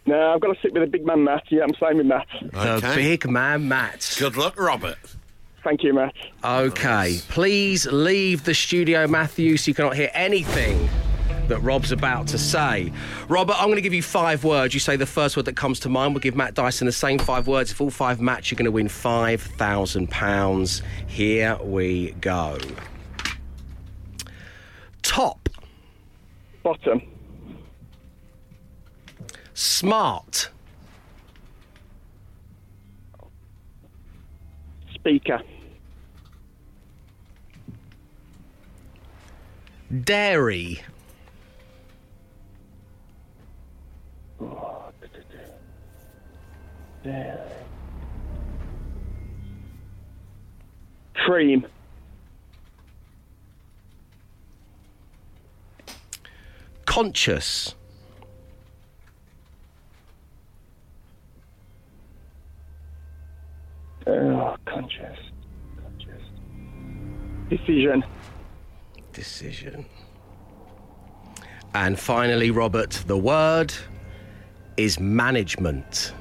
no, 0.05 0.31
I've 0.33 0.39
got 0.39 0.53
to 0.53 0.59
stick 0.59 0.71
with 0.71 0.83
the 0.83 0.87
big 0.87 1.05
man 1.05 1.25
Matt. 1.25 1.43
Yeah, 1.49 1.63
I'm 1.63 1.73
staying 1.73 1.97
with 1.97 2.05
Matt. 2.05 2.27
The 2.39 2.93
big 2.95 3.29
man, 3.29 3.67
Matt. 3.67 4.15
Good 4.17 4.37
luck, 4.37 4.57
Robert. 4.57 4.97
Thank 5.65 5.83
you, 5.83 5.93
Matt. 5.93 6.15
Okay, 6.45 7.19
please 7.27 7.85
leave 7.87 8.45
the 8.45 8.53
studio, 8.53 9.05
Matthew, 9.05 9.57
so 9.57 9.67
you 9.67 9.75
cannot 9.75 9.97
hear 9.97 10.11
anything 10.13 10.89
that 11.51 11.59
Rob's 11.59 11.91
about 11.91 12.27
to 12.29 12.37
say. 12.37 12.91
Robert, 13.27 13.55
I'm 13.57 13.65
going 13.65 13.75
to 13.75 13.81
give 13.81 13.93
you 13.93 14.01
five 14.01 14.43
words. 14.43 14.73
You 14.73 14.79
say 14.79 14.95
the 14.95 15.05
first 15.05 15.37
word 15.37 15.45
that 15.45 15.55
comes 15.55 15.79
to 15.81 15.89
mind. 15.89 16.13
We'll 16.13 16.21
give 16.21 16.35
Matt 16.35 16.53
Dyson 16.53 16.85
the 16.85 16.91
same 16.91 17.19
five 17.19 17.47
words. 17.47 17.71
If 17.71 17.81
all 17.81 17.89
five 17.91 18.19
match, 18.21 18.49
you're 18.51 18.57
going 18.57 18.65
to 18.65 18.71
win 18.71 18.87
£5,000. 18.87 20.81
Here 21.07 21.57
we 21.61 22.11
go. 22.13 22.57
Top, 25.01 25.49
Bottom, 26.63 27.01
smart, 29.53 30.49
speaker, 34.93 35.41
dairy, 40.03 40.81
uh, 47.11 47.37
cream. 51.25 51.65
Conscious. 56.85 57.75
Oh, 64.07 64.55
conscious. 64.65 65.17
Conscious. 65.81 66.21
Decision. 67.49 68.03
Decision. 69.13 69.85
And 71.73 71.97
finally, 71.97 72.51
Robert, 72.51 73.03
the 73.07 73.17
word 73.17 73.73
is 74.75 74.99
management. 74.99 76.13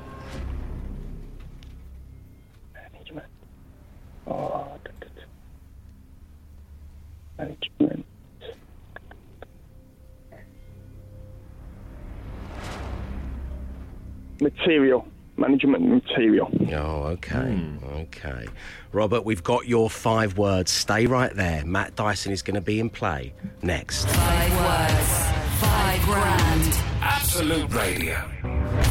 Material. 14.70 15.04
Management 15.36 15.88
material. 15.88 16.48
Oh, 16.72 17.02
okay. 17.14 17.54
Hmm. 17.54 17.84
Okay. 17.84 18.46
Robert, 18.92 19.24
we've 19.24 19.42
got 19.42 19.66
your 19.66 19.90
five 19.90 20.38
words. 20.38 20.70
Stay 20.70 21.06
right 21.06 21.34
there. 21.34 21.64
Matt 21.64 21.96
Dyson 21.96 22.30
is 22.30 22.40
going 22.42 22.54
to 22.54 22.60
be 22.60 22.78
in 22.78 22.88
play 22.88 23.34
next. 23.62 24.06
Five 24.06 24.52
words, 24.52 25.60
five 25.60 26.02
grand. 26.02 26.78
Absolute 27.02 27.72
Radio. 27.74 28.14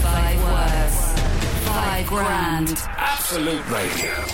Five 0.02 0.44
words, 0.44 1.22
five 1.70 2.08
grand. 2.08 2.74
Absolute 2.98 3.70
Radio. 3.70 4.26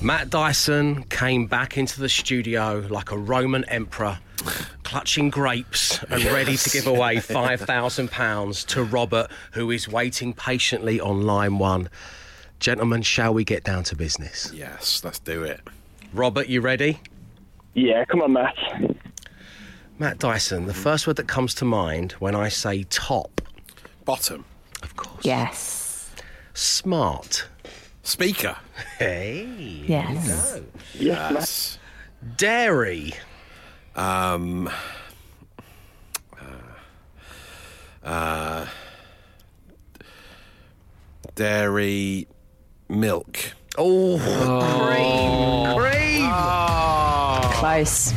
Matt 0.00 0.30
Dyson 0.30 1.02
came 1.04 1.46
back 1.46 1.76
into 1.76 2.00
the 2.00 2.08
studio 2.08 2.86
like 2.88 3.10
a 3.10 3.18
Roman 3.18 3.64
emperor, 3.64 4.18
clutching 4.96 5.28
grapes 5.28 6.02
and 6.04 6.24
ready 6.24 6.56
to 6.56 6.70
give 6.70 6.86
away 6.86 7.16
£5,000 7.16 8.66
to 8.68 8.82
Robert, 8.82 9.30
who 9.52 9.70
is 9.70 9.86
waiting 9.86 10.32
patiently 10.32 10.98
on 10.98 11.20
line 11.20 11.58
one. 11.58 11.90
Gentlemen, 12.60 13.02
shall 13.02 13.34
we 13.34 13.44
get 13.44 13.62
down 13.62 13.84
to 13.84 13.94
business? 13.94 14.50
Yes, 14.54 15.04
let's 15.04 15.18
do 15.18 15.42
it. 15.42 15.60
Robert, 16.14 16.48
you 16.48 16.62
ready? 16.62 16.98
Yeah, 17.74 18.06
come 18.06 18.22
on, 18.22 18.32
Matt. 18.32 18.56
Matt 19.98 20.18
Dyson, 20.18 20.64
the 20.64 20.72
first 20.72 21.06
word 21.06 21.16
that 21.16 21.28
comes 21.28 21.52
to 21.56 21.66
mind 21.66 22.12
when 22.12 22.34
I 22.34 22.48
say 22.48 22.84
top, 22.84 23.42
Bottom. 24.06 24.46
of 24.82 24.96
course. 24.96 25.26
Yes. 25.26 26.10
Smart. 26.54 27.46
Speaker. 28.02 28.56
Hey. 28.98 29.44
Yes. 29.86 30.24
Yes, 30.24 30.54
Matt. 30.54 30.62
Yes. 31.34 31.78
Dairy. 32.38 33.12
Um. 33.96 34.70
Uh, 38.04 38.06
uh, 38.06 38.66
dairy 41.34 42.28
milk. 42.88 43.38
Oh, 43.78 44.18
cream. 44.86 45.76
Cream. 45.78 46.30
Close. 47.58 48.12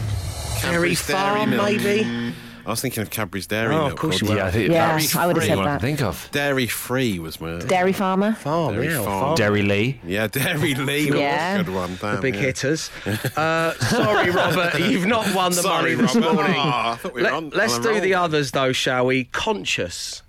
Dairy 0.61 0.95
Cadbury's 0.95 1.01
Farm, 1.01 1.49
milk. 1.51 1.63
maybe? 1.81 2.28
I 2.69 2.71
was 2.73 2.82
thinking 2.82 3.01
of 3.01 3.10
Cadbury's 3.10 3.47
Dairy 3.47 3.73
Oh, 3.73 3.79
Milk. 3.79 3.93
of 3.93 3.99
course 3.99 4.21
you 4.21 4.27
wasn't 4.27 4.39
were. 4.39 4.45
it? 4.45 4.47
I 4.47 4.51
think 4.51 4.71
Yeah, 4.71 5.21
I 5.21 5.25
would 5.27 5.38
have 5.38 5.45
said 5.45 5.58
one 5.58 5.67
I 5.67 5.71
that. 5.71 5.82
think 5.82 6.01
of. 6.03 6.29
Dairy 6.32 6.67
Free 6.67 7.17
was 7.17 7.41
my. 7.41 7.58
Dairy 7.58 7.93
farmer. 7.93 8.34
Farm, 8.34 8.75
Dairy 8.75 8.89
yeah. 8.89 8.97
Farm. 9.03 9.21
Farm. 9.21 9.36
Dairy 9.36 9.63
Lee. 9.63 9.99
Yeah, 10.05 10.27
Dairy 10.27 10.75
Lee 10.89 11.10
Yeah. 11.10 11.53
was 11.58 11.62
a 11.62 11.63
good 11.63 11.73
one. 11.73 11.95
the 12.15 12.19
big 12.21 12.36
yeah. 12.36 12.41
hitters. 12.41 12.91
Uh, 13.36 13.73
sorry, 13.73 14.29
Robert, 14.29 14.79
you've 14.79 15.08
not 15.08 15.34
won 15.34 15.51
the 15.51 15.62
Sorry, 15.63 15.95
money 15.95 16.05
this 16.08 16.15
Robert. 16.15 16.34
morning. 16.36 16.55
Oh, 16.58 16.62
I 16.62 16.95
thought 17.01 17.13
we 17.13 17.21
were 17.21 17.25
Let, 17.29 17.34
on- 17.34 17.53
us 17.60 17.75
on 17.75 17.82
do 17.82 17.89
roll. 17.89 18.01
the 18.01 18.13
others, 18.13 18.51
though, 18.51 18.71
shall 18.71 19.05
we? 19.08 19.23
Conscious. 19.25 20.21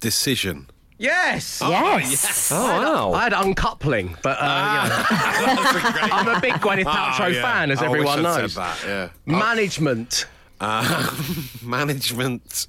Decision. 0.00 0.68
Yes. 0.98 1.60
Yes. 1.62 2.50
Oh, 2.52 2.64
wow. 2.64 3.12
I 3.12 3.24
had 3.24 3.32
uncoupling, 3.34 4.16
but 4.22 4.38
uh, 4.40 4.84
you 5.40 5.46
know, 5.46 5.62
I'm 6.16 6.28
a 6.36 6.40
big 6.40 6.54
Gwyneth 6.54 6.84
Ah, 6.86 7.12
Paltrow 7.18 7.34
yeah. 7.34 7.42
fan, 7.42 7.70
as 7.70 7.82
I 7.82 7.86
everyone 7.86 8.20
I'd 8.20 8.22
knows. 8.22 8.52
Said 8.54 8.62
that, 8.62 8.78
yeah. 8.86 9.08
Management. 9.26 10.26
Uh, 10.62 11.12
management. 11.62 12.68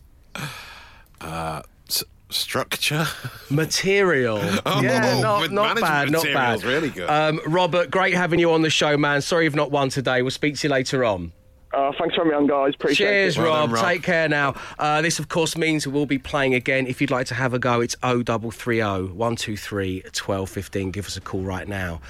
Uh, 1.22 1.62
s- 1.88 2.04
structure. 2.30 3.06
Material. 3.52 4.42
Oh, 4.66 4.82
yeah, 4.82 5.20
not, 5.22 5.42
with 5.42 5.52
not 5.52 5.80
bad, 5.80 6.10
not 6.12 6.24
bad. 6.24 6.64
really 6.64 6.90
good. 6.90 7.08
Um, 7.10 7.40
Robert, 7.46 7.92
great 7.92 8.16
having 8.16 8.40
you 8.40 8.52
on 8.52 8.62
the 8.64 8.70
show, 8.70 8.98
man. 8.98 9.22
Sorry 9.22 9.44
you've 9.44 9.56
not 9.56 9.70
won 9.72 9.90
today. 9.90 10.22
We'll 10.24 10.32
speak 10.32 10.56
to 10.58 10.68
you 10.68 10.72
later 10.74 11.06
on. 11.06 11.32
Uh, 11.72 11.92
thanks 12.00 12.16
for 12.16 12.22
having 12.24 12.30
me 12.32 12.36
on, 12.36 12.48
guys. 12.48 12.74
Appreciate 12.76 13.08
Cheers, 13.08 13.38
it. 13.38 13.42
Well 13.42 13.50
Rob. 13.50 13.70
done, 13.70 13.76
Rob. 13.76 13.86
Take 13.86 14.04
care 14.04 14.28
now. 14.30 14.56
Uh, 14.80 15.02
this, 15.02 15.20
of 15.20 15.28
course, 15.30 15.56
means 15.58 15.86
we 15.86 15.94
will 15.94 16.06
be 16.06 16.18
playing 16.20 16.54
again. 16.56 16.88
If 16.88 17.00
you'd 17.02 17.12
like 17.12 17.28
to 17.28 17.36
have 17.36 17.54
a 17.54 17.60
go, 17.60 17.82
it's 17.82 17.96
0330 18.02 19.14
123 19.14 20.02
1215. 20.02 20.92
Give 20.92 21.06
us 21.06 21.18
a 21.18 21.22
call 21.22 21.42
right 21.42 21.68
now. 21.68 22.02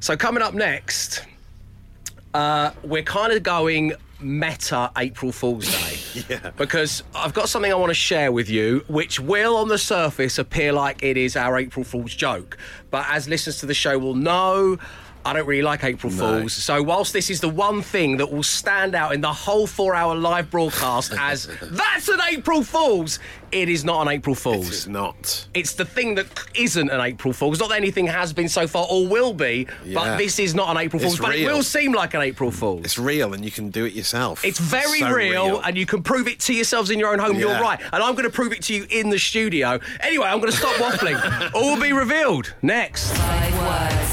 So, 0.00 0.16
coming 0.16 0.42
up 0.42 0.52
next, 0.54 1.24
uh, 2.34 2.72
we're 2.82 3.02
kind 3.02 3.32
of 3.32 3.42
going 3.42 3.94
meta 4.20 4.90
April 4.96 5.32
Fool's 5.32 5.66
Day. 5.66 5.98
Yeah. 6.28 6.50
Because 6.56 7.02
I've 7.12 7.34
got 7.34 7.48
something 7.48 7.72
I 7.72 7.74
want 7.74 7.90
to 7.90 7.94
share 7.94 8.30
with 8.30 8.48
you, 8.48 8.84
which 8.86 9.18
will, 9.18 9.56
on 9.56 9.66
the 9.66 9.78
surface, 9.78 10.38
appear 10.38 10.72
like 10.72 11.02
it 11.02 11.16
is 11.16 11.34
our 11.36 11.58
April 11.58 11.84
Fool's 11.84 12.14
joke. 12.14 12.56
But 12.92 13.04
as 13.10 13.28
listeners 13.28 13.58
to 13.58 13.66
the 13.66 13.74
show 13.74 13.98
will 13.98 14.14
know, 14.14 14.78
I 15.24 15.32
don't 15.32 15.46
really 15.46 15.62
like 15.62 15.84
April 15.84 16.12
Fools. 16.12 16.52
So, 16.52 16.82
whilst 16.82 17.12
this 17.12 17.30
is 17.30 17.40
the 17.40 17.48
one 17.48 17.80
thing 17.80 18.18
that 18.18 18.30
will 18.30 18.42
stand 18.42 18.94
out 18.94 19.14
in 19.14 19.20
the 19.20 19.32
whole 19.32 19.66
four 19.66 19.94
hour 19.94 20.14
live 20.14 20.50
broadcast 20.50 21.12
as 21.18 21.48
that's 21.62 22.08
an 22.08 22.20
April 22.30 22.62
Fool's, 22.62 23.18
it 23.50 23.68
is 23.68 23.84
not 23.84 24.02
an 24.02 24.08
April 24.08 24.34
Fool's. 24.34 24.68
It's 24.68 24.86
not. 24.86 25.46
It's 25.54 25.74
the 25.74 25.84
thing 25.84 26.16
that 26.16 26.26
isn't 26.54 26.90
an 26.90 27.00
April 27.00 27.32
Fool's. 27.32 27.58
Not 27.60 27.70
that 27.70 27.76
anything 27.76 28.06
has 28.06 28.32
been 28.32 28.48
so 28.48 28.66
far 28.66 28.86
or 28.90 29.06
will 29.06 29.32
be, 29.32 29.66
Yeah. 29.84 29.94
but 29.94 30.18
this 30.18 30.38
is 30.38 30.54
not 30.54 30.70
an 30.70 30.76
April 30.76 31.00
It's 31.02 31.16
Fool's. 31.16 31.26
But 31.26 31.36
it 31.36 31.46
will 31.46 31.62
seem 31.62 31.92
like 31.92 32.14
an 32.14 32.20
April 32.20 32.50
Fool's. 32.50 32.84
It's 32.84 32.98
real, 32.98 33.32
and 33.32 33.44
you 33.44 33.50
can 33.50 33.70
do 33.70 33.84
it 33.86 33.94
yourself. 33.94 34.44
It's 34.44 34.58
very 34.58 35.00
So 35.00 35.10
real, 35.10 35.60
and 35.60 35.76
you 35.76 35.86
can 35.86 36.02
prove 36.02 36.28
it 36.28 36.40
to 36.40 36.52
yourselves 36.52 36.90
in 36.90 36.98
your 36.98 37.10
own 37.12 37.18
home. 37.18 37.36
You're 37.38 37.60
right, 37.60 37.80
and 37.92 38.02
I'm 38.02 38.14
going 38.14 38.24
to 38.24 38.30
prove 38.30 38.52
it 38.52 38.62
to 38.64 38.74
you 38.74 38.86
in 38.90 39.08
the 39.08 39.18
studio. 39.18 39.78
Anyway, 40.00 40.26
I'm 40.26 40.40
going 40.40 40.50
to 40.52 40.56
stop 40.58 40.74
waffling. 40.76 41.18
All 41.54 41.74
will 41.74 41.80
be 41.80 41.92
revealed 41.92 42.52
next. 42.62 43.12
Five 43.16 43.52
words, 43.58 43.60
five 43.62 43.90
grand. 43.90 44.03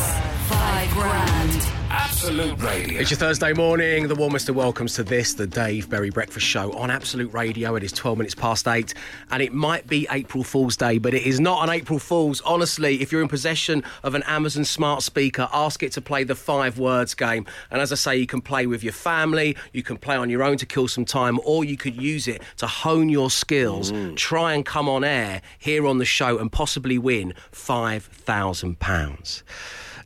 Absolute 2.21 2.61
Radio. 2.61 2.99
It's 2.99 3.09
your 3.09 3.17
Thursday 3.17 3.51
morning. 3.51 4.07
The 4.07 4.13
warmest 4.13 4.47
of 4.47 4.55
welcomes 4.55 4.93
to 4.93 5.03
this, 5.03 5.33
the 5.33 5.47
Dave 5.47 5.89
Berry 5.89 6.11
Breakfast 6.11 6.45
Show 6.45 6.71
on 6.73 6.91
Absolute 6.91 7.33
Radio. 7.33 7.73
It 7.73 7.81
is 7.81 7.91
12 7.91 8.19
minutes 8.19 8.35
past 8.35 8.67
eight, 8.67 8.93
and 9.31 9.41
it 9.41 9.53
might 9.53 9.87
be 9.87 10.05
April 10.11 10.43
Fool's 10.43 10.77
Day, 10.77 10.99
but 10.99 11.15
it 11.15 11.23
is 11.23 11.39
not 11.39 11.63
an 11.63 11.73
April 11.73 11.97
Fool's. 11.97 12.39
Honestly, 12.41 13.01
if 13.01 13.11
you're 13.11 13.23
in 13.23 13.27
possession 13.27 13.83
of 14.03 14.13
an 14.13 14.21
Amazon 14.27 14.65
smart 14.65 15.01
speaker, 15.01 15.49
ask 15.51 15.81
it 15.81 15.93
to 15.93 16.01
play 16.01 16.23
the 16.23 16.35
five 16.35 16.77
words 16.77 17.15
game. 17.15 17.47
And 17.71 17.81
as 17.81 17.91
I 17.91 17.95
say, 17.95 18.17
you 18.17 18.27
can 18.27 18.41
play 18.41 18.67
with 18.67 18.83
your 18.83 18.93
family, 18.93 19.57
you 19.73 19.81
can 19.81 19.97
play 19.97 20.15
on 20.15 20.29
your 20.29 20.43
own 20.43 20.57
to 20.57 20.67
kill 20.67 20.87
some 20.87 21.05
time, 21.05 21.39
or 21.43 21.65
you 21.65 21.75
could 21.75 21.99
use 21.99 22.27
it 22.27 22.43
to 22.57 22.67
hone 22.67 23.09
your 23.09 23.31
skills, 23.31 23.91
mm. 23.91 24.15
try 24.15 24.53
and 24.53 24.63
come 24.63 24.87
on 24.87 25.03
air 25.03 25.41
here 25.57 25.87
on 25.87 25.97
the 25.97 26.05
show, 26.05 26.37
and 26.37 26.51
possibly 26.51 26.99
win 26.99 27.33
£5,000. 27.51 29.41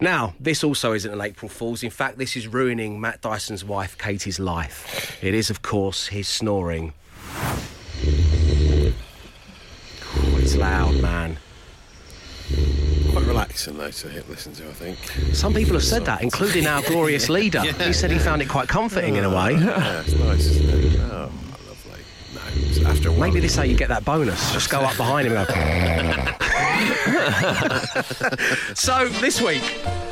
Now, 0.02 0.34
this 0.40 0.64
also 0.64 0.94
isn't 0.94 1.12
an 1.12 1.22
April 1.22 1.50
Fool's. 1.50 1.84
In 1.84 1.90
fact, 1.90 2.18
this 2.18 2.36
is 2.36 2.48
ruining 2.48 3.00
Matt 3.00 3.22
Dyson's 3.22 3.64
wife, 3.64 3.98
Katie's 3.98 4.40
life. 4.40 5.18
It 5.24 5.34
is, 5.34 5.50
of 5.50 5.62
course, 5.62 6.08
his 6.08 6.28
snoring. 6.28 6.94
Oh, 10.18 10.38
it's 10.40 10.56
loud, 10.56 10.96
man. 11.02 11.38
quite 13.12 13.26
relaxing 13.26 13.78
though 13.78 13.92
to 13.92 14.08
listen 14.30 14.54
to. 14.54 14.68
I 14.68 14.74
think. 14.74 14.98
Some 15.36 15.54
people 15.54 15.74
have 15.74 15.84
said 15.84 16.06
that, 16.06 16.22
including 16.22 16.68
our 16.68 16.82
glorious 16.84 17.30
leader. 17.30 17.62
He 17.86 17.94
said 17.94 18.12
he 18.12 18.20
found 18.20 18.42
it 18.42 18.50
quite 18.50 18.68
comforting 18.68 19.16
in 19.16 19.24
a 19.24 19.30
way. 19.30 19.54
Yeah, 19.54 20.02
it's 20.02 20.14
nice, 20.14 20.46
isn't 20.48 20.70
it? 20.70 21.00
Oh, 21.12 21.32
lovely. 21.68 22.82
No, 22.82 22.90
after. 22.90 23.12
Maybe 23.12 23.40
this 23.40 23.52
is 23.52 23.58
how 23.58 23.64
you 23.64 23.76
get 23.78 23.90
that 23.90 24.04
bonus. 24.06 24.52
Just 24.54 24.70
go 24.70 24.80
up 24.82 24.98
behind 24.98 25.28
him. 25.28 25.36
so 28.76 29.08
this 29.22 29.42
week. 29.42 30.05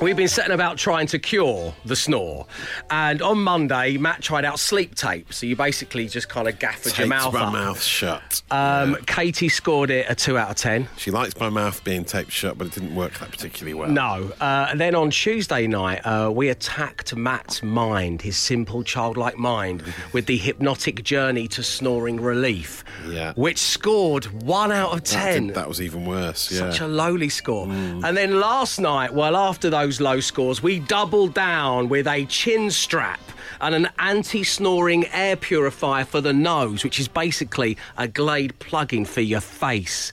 We've 0.00 0.16
been 0.16 0.28
setting 0.28 0.52
about 0.52 0.78
trying 0.78 1.08
to 1.08 1.18
cure 1.18 1.74
the 1.84 1.94
snore. 1.94 2.46
And 2.90 3.20
on 3.20 3.42
Monday, 3.42 3.98
Matt 3.98 4.22
tried 4.22 4.46
out 4.46 4.58
sleep 4.58 4.94
tape. 4.94 5.30
So 5.30 5.44
you 5.44 5.56
basically 5.56 6.08
just 6.08 6.30
kind 6.30 6.48
of 6.48 6.58
gaffed 6.58 6.96
your 6.98 7.06
mouth 7.06 7.34
my 7.34 7.40
up. 7.42 7.52
mouth 7.52 7.82
shut. 7.82 8.40
Um, 8.50 8.96
Katie 9.06 9.50
scored 9.50 9.90
it 9.90 10.06
a 10.08 10.14
2 10.14 10.38
out 10.38 10.48
of 10.50 10.56
10. 10.56 10.88
She 10.96 11.10
likes 11.10 11.38
my 11.38 11.50
mouth 11.50 11.84
being 11.84 12.04
taped 12.06 12.32
shut, 12.32 12.56
but 12.56 12.68
it 12.68 12.72
didn't 12.72 12.94
work 12.94 13.18
that 13.18 13.30
particularly 13.30 13.74
well. 13.74 13.90
No. 13.90 14.32
Uh, 14.40 14.68
and 14.70 14.80
then 14.80 14.94
on 14.94 15.10
Tuesday 15.10 15.66
night, 15.66 16.00
uh, 16.06 16.30
we 16.34 16.48
attacked 16.48 17.14
Matt's 17.14 17.62
mind, 17.62 18.22
his 18.22 18.38
simple 18.38 18.82
childlike 18.82 19.36
mind, 19.36 19.82
with 20.14 20.24
the 20.24 20.38
hypnotic 20.38 21.04
journey 21.04 21.46
to 21.48 21.62
snoring 21.62 22.18
relief, 22.22 22.84
Yeah. 23.06 23.34
which 23.34 23.58
scored 23.58 24.24
1 24.44 24.72
out 24.72 24.92
of 24.92 25.00
That, 25.04 25.10
10. 25.34 25.46
did- 25.48 25.56
that 25.56 25.68
was 25.68 25.82
even 25.82 26.06
worse. 26.06 26.50
Yeah. 26.50 26.70
Such 26.70 26.80
a 26.80 26.86
lowly 26.88 27.28
score. 27.28 27.66
And 27.70 28.16
then 28.16 28.40
last 28.40 28.80
night, 28.80 29.12
well, 29.12 29.36
after 29.36 29.68
those 29.68 29.89
those 29.90 30.00
low 30.00 30.20
scores, 30.20 30.62
we 30.62 30.78
doubled 30.78 31.34
down 31.34 31.88
with 31.88 32.06
a 32.06 32.24
chin 32.26 32.70
strap 32.70 33.20
and 33.60 33.74
an 33.74 33.88
anti 33.98 34.44
snoring 34.44 35.04
air 35.08 35.34
purifier 35.34 36.04
for 36.04 36.20
the 36.20 36.32
nose, 36.32 36.84
which 36.84 37.00
is 37.00 37.08
basically 37.08 37.76
a 37.98 38.06
Glade 38.06 38.56
plug 38.60 38.94
in 38.94 39.04
for 39.04 39.20
your 39.20 39.40
face. 39.40 40.12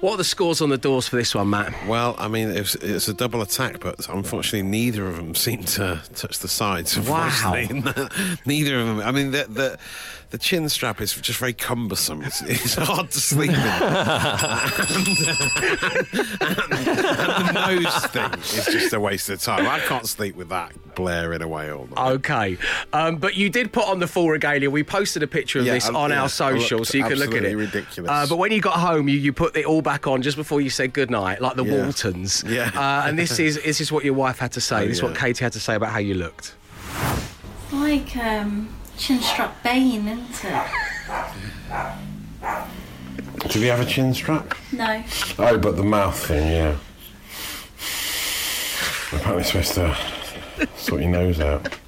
What 0.00 0.14
are 0.14 0.16
the 0.16 0.24
scores 0.24 0.62
on 0.62 0.70
the 0.70 0.78
doors 0.78 1.08
for 1.08 1.16
this 1.16 1.34
one, 1.34 1.50
Matt? 1.50 1.74
Well, 1.86 2.16
I 2.18 2.28
mean, 2.28 2.48
it's, 2.50 2.74
was, 2.74 2.82
it 2.82 2.92
was 2.92 3.08
a 3.08 3.14
double 3.14 3.42
attack, 3.42 3.80
but 3.80 4.08
unfortunately, 4.08 4.62
neither 4.62 5.06
of 5.06 5.16
them 5.16 5.34
seemed 5.34 5.68
to 5.68 6.00
touch 6.14 6.38
the 6.38 6.48
sides. 6.48 6.98
Wow. 6.98 7.52
neither 8.46 8.80
of 8.80 8.86
them. 8.86 9.00
I 9.00 9.10
mean, 9.10 9.32
the, 9.32 9.46
the 9.48 9.78
the 10.36 10.42
chin 10.42 10.68
strap 10.68 11.00
is 11.00 11.14
just 11.14 11.38
very 11.38 11.54
cumbersome. 11.54 12.20
It's, 12.22 12.42
it's 12.42 12.74
hard 12.74 13.10
to 13.10 13.20
sleep 13.20 13.48
in. 13.48 13.56
and, 13.56 13.66
and 16.40 17.48
the 17.48 17.52
nose 17.54 18.06
thing 18.08 18.32
is 18.34 18.66
just 18.66 18.92
a 18.92 19.00
waste 19.00 19.30
of 19.30 19.40
time. 19.40 19.66
I 19.66 19.78
can't 19.80 20.06
sleep 20.06 20.36
with 20.36 20.50
that 20.50 20.72
blaring 20.94 21.40
away 21.40 21.70
all 21.72 21.86
night. 21.86 22.12
Okay, 22.16 22.58
um, 22.92 23.16
but 23.16 23.34
you 23.34 23.48
did 23.48 23.72
put 23.72 23.88
on 23.88 23.98
the 23.98 24.06
full 24.06 24.28
regalia. 24.28 24.70
We 24.70 24.84
posted 24.84 25.22
a 25.22 25.26
picture 25.26 25.60
of 25.60 25.64
Yeah, 25.66 25.72
this 25.74 25.88
on 25.88 26.10
yeah, 26.10 26.18
our 26.18 26.24
I 26.24 26.28
social, 26.28 26.84
so 26.84 26.98
you 26.98 27.04
can 27.04 27.14
look 27.14 27.28
at 27.28 27.44
it. 27.44 27.46
absolutely 27.46 27.54
ridiculous. 27.54 28.10
Uh, 28.10 28.26
but 28.28 28.36
when 28.36 28.52
you 28.52 28.60
got 28.60 28.74
home, 28.78 29.08
you, 29.08 29.16
you 29.16 29.32
put 29.32 29.56
it 29.56 29.64
all 29.64 29.80
back 29.80 30.06
on 30.06 30.20
just 30.20 30.36
before 30.36 30.60
you 30.60 30.68
said 30.68 30.92
goodnight, 30.92 31.40
like 31.40 31.56
the 31.56 31.64
Yeah. 31.64 31.82
Waltons. 31.84 32.44
Yeah. 32.46 32.70
Uh, 32.74 33.06
and 33.08 33.18
this 33.18 33.38
is 33.38 33.56
this 33.62 33.80
is 33.80 33.90
what 33.90 34.04
your 34.04 34.12
wife 34.14 34.38
had 34.38 34.52
to 34.52 34.60
say. 34.60 34.84
Oh, 34.84 34.88
this 34.88 34.98
is 34.98 35.02
what. 35.02 35.16
Katie 35.16 35.42
had 35.42 35.54
to 35.54 35.60
say 35.60 35.76
about 35.76 35.92
how 35.92 35.98
you 35.98 36.12
looked. 36.14 36.54
Like 37.72 38.14
um, 38.18 38.68
chin 38.96 39.20
strap 39.20 39.62
Bane, 39.62 40.08
isn't 40.08 40.44
it? 40.44 40.66
Did 43.48 43.62
you 43.62 43.70
have 43.70 43.80
a 43.80 43.84
chin 43.84 44.12
strap? 44.14 44.54
No. 44.72 45.02
Oh, 45.38 45.58
but 45.58 45.76
the 45.76 45.84
mouth 45.84 46.18
thing, 46.26 46.50
yeah. 46.50 46.76
Apparently, 49.12 49.42
it's 49.42 49.50
supposed 49.50 49.74
to 49.74 49.96
sort 50.76 51.02
your 51.02 51.10
nose 51.10 51.40
out. 51.40 51.78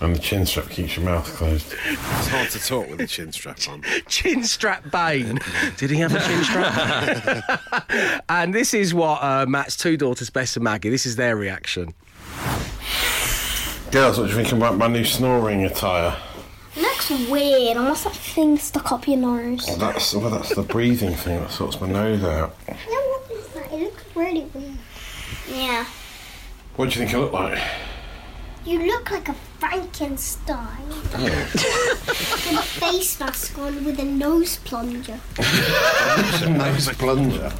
And 0.00 0.14
the 0.14 0.20
chin 0.20 0.46
strap 0.46 0.68
keeps 0.70 0.96
your 0.96 1.04
mouth 1.04 1.26
closed. 1.34 1.74
It's 1.86 2.28
hard 2.28 2.50
to 2.50 2.58
talk 2.60 2.88
with 2.88 3.00
a 3.00 3.06
chin 3.06 3.32
strap 3.32 3.58
on. 3.68 3.82
Chin 4.08 4.44
strap 4.44 4.90
Bane. 4.92 5.40
Did 5.76 5.90
he 5.90 5.96
have 5.96 6.14
a 6.14 6.20
chin 6.20 6.44
strap? 6.44 8.24
and 8.28 8.54
this 8.54 8.74
is 8.74 8.94
what 8.94 9.22
uh, 9.22 9.46
Matt's 9.46 9.76
two 9.76 9.96
daughters, 9.96 10.30
Bess 10.30 10.56
and 10.56 10.64
Maggie. 10.64 10.90
This 10.90 11.04
is 11.04 11.16
their 11.16 11.36
reaction. 11.36 11.94
Girls, 13.90 14.18
what 14.18 14.24
do 14.24 14.30
you 14.30 14.36
think 14.36 14.52
about 14.52 14.76
my 14.76 14.86
new 14.86 15.04
snoring 15.04 15.64
attire? 15.64 16.16
It 16.78 16.82
looks 16.82 17.10
weird, 17.28 17.76
almost 17.76 18.06
like 18.06 18.14
thing 18.14 18.56
stuck 18.56 18.92
up 18.92 19.08
your 19.08 19.16
nose. 19.16 19.64
Well, 19.66 19.78
that's 19.78 20.14
well, 20.14 20.30
that's 20.30 20.54
the 20.54 20.62
breathing 20.62 21.12
thing 21.12 21.40
that 21.40 21.50
sorts 21.50 21.80
my 21.80 21.88
nose 21.88 22.22
out. 22.22 22.54
No, 22.68 22.74
what 23.00 23.30
is 23.32 23.48
that? 23.48 23.72
It 23.72 23.80
looks 23.80 24.04
really 24.14 24.44
weird. 24.54 24.78
Yeah. 25.50 25.84
What 26.76 26.90
do 26.90 27.00
you 27.00 27.04
think 27.04 27.16
I 27.16 27.18
look 27.18 27.32
like? 27.32 27.60
You 28.64 28.78
look 28.86 29.10
like 29.10 29.28
a 29.28 29.34
Frankenstein. 29.58 30.84
Oh. 31.16 31.24
with 31.24 32.58
a 32.58 32.62
face 32.62 33.18
mask 33.18 33.58
on 33.58 33.84
with 33.84 33.98
a 33.98 34.04
nose 34.04 34.58
plunger. 34.58 35.18
A 35.38 36.48
nose 36.48 36.88
plunger. 36.90 37.52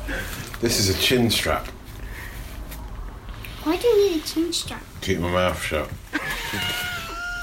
This 0.60 0.78
is 0.78 0.96
a 0.96 1.00
chin 1.00 1.28
strap. 1.28 1.66
Why 3.64 3.76
do 3.78 3.88
you 3.88 4.10
need 4.12 4.22
a 4.22 4.24
chin 4.24 4.52
strap? 4.52 4.84
Keep 5.00 5.18
my 5.18 5.32
mouth 5.32 5.60
shut. 5.60 5.90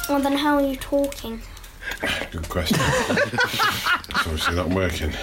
Well, 0.07 0.21
then 0.21 0.37
how 0.37 0.55
are 0.55 0.65
you 0.65 0.77
talking? 0.77 1.41
Good 2.31 2.49
question. 2.49 2.77
it's 2.79 4.27
obviously 4.27 4.55
not 4.55 4.69
working. 4.69 5.13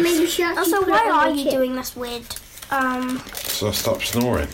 Maybe 0.00 0.26
should 0.26 0.56
Also, 0.58 0.82
why 0.84 1.08
are 1.10 1.30
you 1.30 1.50
doing 1.50 1.74
this 1.76 1.96
weird? 1.96 2.22
Um. 2.70 3.20
So 3.34 3.68
I 3.68 3.72
stop 3.72 4.02
snoring. 4.02 4.48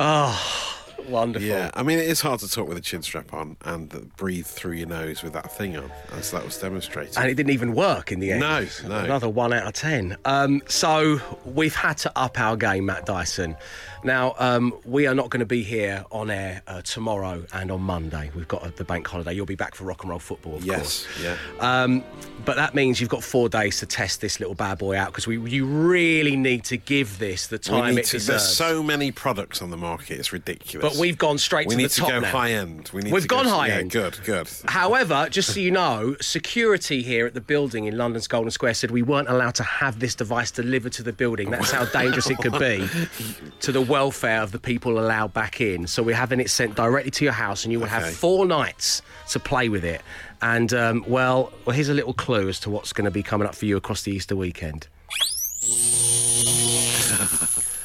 Oh, 0.00 0.73
wonderful. 1.08 1.46
Yeah, 1.48 1.70
I 1.74 1.82
mean, 1.82 1.98
it 1.98 2.06
is 2.08 2.20
hard 2.20 2.40
to 2.40 2.48
talk 2.48 2.68
with 2.68 2.76
a 2.78 2.80
chin 2.80 3.02
strap 3.02 3.32
on 3.32 3.56
and 3.64 4.14
breathe 4.16 4.46
through 4.46 4.72
your 4.72 4.88
nose 4.88 5.22
with 5.22 5.32
that 5.34 5.50
thing 5.52 5.76
on, 5.76 5.90
as 6.12 6.30
that 6.30 6.44
was 6.44 6.58
demonstrated. 6.58 7.16
And 7.16 7.28
it 7.28 7.34
didn't 7.34 7.52
even 7.52 7.74
work 7.74 8.12
in 8.12 8.20
the 8.20 8.32
end. 8.32 8.40
No, 8.40 8.66
no. 8.86 8.98
Another 9.04 9.28
one 9.28 9.52
out 9.52 9.66
of 9.66 9.72
ten. 9.74 10.16
Um, 10.24 10.62
so 10.66 11.20
we've 11.44 11.74
had 11.74 11.98
to 11.98 12.12
up 12.16 12.38
our 12.38 12.56
game, 12.56 12.86
Matt 12.86 13.06
Dyson. 13.06 13.56
Now, 14.02 14.34
um, 14.38 14.74
we 14.84 15.06
are 15.06 15.14
not 15.14 15.30
going 15.30 15.40
to 15.40 15.46
be 15.46 15.62
here 15.62 16.04
on 16.12 16.30
air 16.30 16.60
uh, 16.66 16.82
tomorrow 16.82 17.46
and 17.54 17.70
on 17.70 17.80
Monday. 17.80 18.30
We've 18.34 18.46
got 18.46 18.62
uh, 18.62 18.70
the 18.76 18.84
bank 18.84 19.06
holiday. 19.08 19.32
You'll 19.32 19.46
be 19.46 19.54
back 19.54 19.74
for 19.74 19.84
rock 19.84 20.02
and 20.02 20.10
roll 20.10 20.18
football, 20.18 20.56
of 20.56 20.64
Yes, 20.64 21.06
course. 21.06 21.22
yeah. 21.22 21.36
Um, 21.60 22.04
but 22.44 22.56
that 22.56 22.74
means 22.74 23.00
you've 23.00 23.08
got 23.08 23.24
four 23.24 23.48
days 23.48 23.78
to 23.78 23.86
test 23.86 24.20
this 24.20 24.40
little 24.40 24.54
bad 24.54 24.76
boy 24.76 24.94
out 24.98 25.06
because 25.06 25.26
we 25.26 25.38
you 25.50 25.64
really 25.64 26.36
need 26.36 26.64
to 26.64 26.76
give 26.76 27.18
this 27.18 27.46
the 27.46 27.56
time 27.58 27.96
it 27.96 28.04
to, 28.04 28.12
deserves. 28.18 28.26
there's 28.26 28.56
so 28.56 28.82
many 28.82 29.10
products 29.10 29.62
on 29.62 29.70
the 29.70 29.76
market, 29.78 30.18
it's 30.18 30.34
ridiculous. 30.34 30.92
But 30.92 30.93
we've 30.98 31.18
gone 31.18 31.38
straight 31.38 31.68
we 31.68 31.76
to 31.76 31.82
the 31.82 31.88
to 31.88 32.00
top 32.00 32.08
We 32.08 32.14
need 32.14 32.20
to 32.20 32.30
go 32.32 32.38
high 32.38 32.50
end. 32.52 32.90
We 32.92 33.02
need 33.02 33.12
We've 33.12 33.22
to 33.22 33.28
go- 33.28 33.36
gone 33.36 33.46
high 33.46 33.68
yeah, 33.68 33.74
end. 33.76 33.90
Good, 33.90 34.18
good. 34.24 34.48
However, 34.66 35.28
just 35.30 35.52
so 35.52 35.60
you 35.60 35.70
know, 35.70 36.16
security 36.20 37.02
here 37.02 37.26
at 37.26 37.34
the 37.34 37.40
building 37.40 37.84
in 37.86 37.96
London's 37.96 38.26
Golden 38.26 38.50
Square 38.50 38.74
said 38.74 38.90
we 38.90 39.02
weren't 39.02 39.28
allowed 39.28 39.54
to 39.56 39.62
have 39.62 40.00
this 40.00 40.14
device 40.14 40.50
delivered 40.50 40.92
to 40.94 41.02
the 41.02 41.12
building. 41.12 41.50
That's 41.50 41.70
how 41.70 41.84
dangerous 41.86 42.30
it 42.30 42.38
could 42.38 42.58
be 42.58 42.88
to 43.60 43.72
the 43.72 43.80
welfare 43.80 44.42
of 44.42 44.52
the 44.52 44.58
people 44.58 44.98
allowed 44.98 45.32
back 45.32 45.60
in. 45.60 45.86
So 45.86 46.02
we're 46.02 46.14
having 46.14 46.40
it 46.40 46.50
sent 46.50 46.74
directly 46.74 47.10
to 47.12 47.24
your 47.24 47.32
house, 47.32 47.64
and 47.64 47.72
you 47.72 47.80
will 47.80 47.86
have 47.86 48.12
four 48.14 48.46
nights 48.46 49.02
to 49.30 49.40
play 49.40 49.68
with 49.68 49.84
it. 49.84 50.02
And 50.42 50.72
um, 50.74 51.04
well, 51.08 51.52
well, 51.64 51.74
here's 51.74 51.88
a 51.88 51.94
little 51.94 52.12
clue 52.12 52.48
as 52.48 52.60
to 52.60 52.70
what's 52.70 52.92
going 52.92 53.06
to 53.06 53.10
be 53.10 53.22
coming 53.22 53.46
up 53.48 53.54
for 53.54 53.64
you 53.66 53.76
across 53.76 54.02
the 54.02 54.12
Easter 54.12 54.36
weekend. 54.36 54.88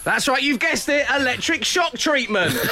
That's 0.04 0.28
right, 0.28 0.42
you've 0.42 0.60
guessed 0.60 0.90
it 0.90 1.06
electric 1.14 1.64
shock 1.66 1.98
treatment. 1.98 2.54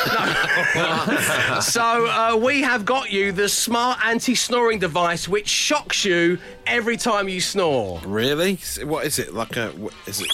No. 0.76 1.60
so, 1.62 2.06
uh, 2.08 2.36
we 2.40 2.62
have 2.62 2.86
got 2.86 3.12
you 3.12 3.32
the 3.32 3.50
smart 3.50 4.00
anti 4.06 4.36
snoring 4.36 4.80
device 4.80 5.28
which 5.28 5.48
shocks 5.48 6.06
you 6.06 6.38
every 6.68 6.98
time 6.98 7.28
you 7.28 7.42
snore. 7.42 8.00
Really? 8.06 8.60
What 8.84 9.06
is 9.06 9.18
it? 9.20 9.34
Like 9.34 9.56
a. 9.58 9.70
wh- 9.72 10.08
Is 10.08 10.22
it. 10.22 10.28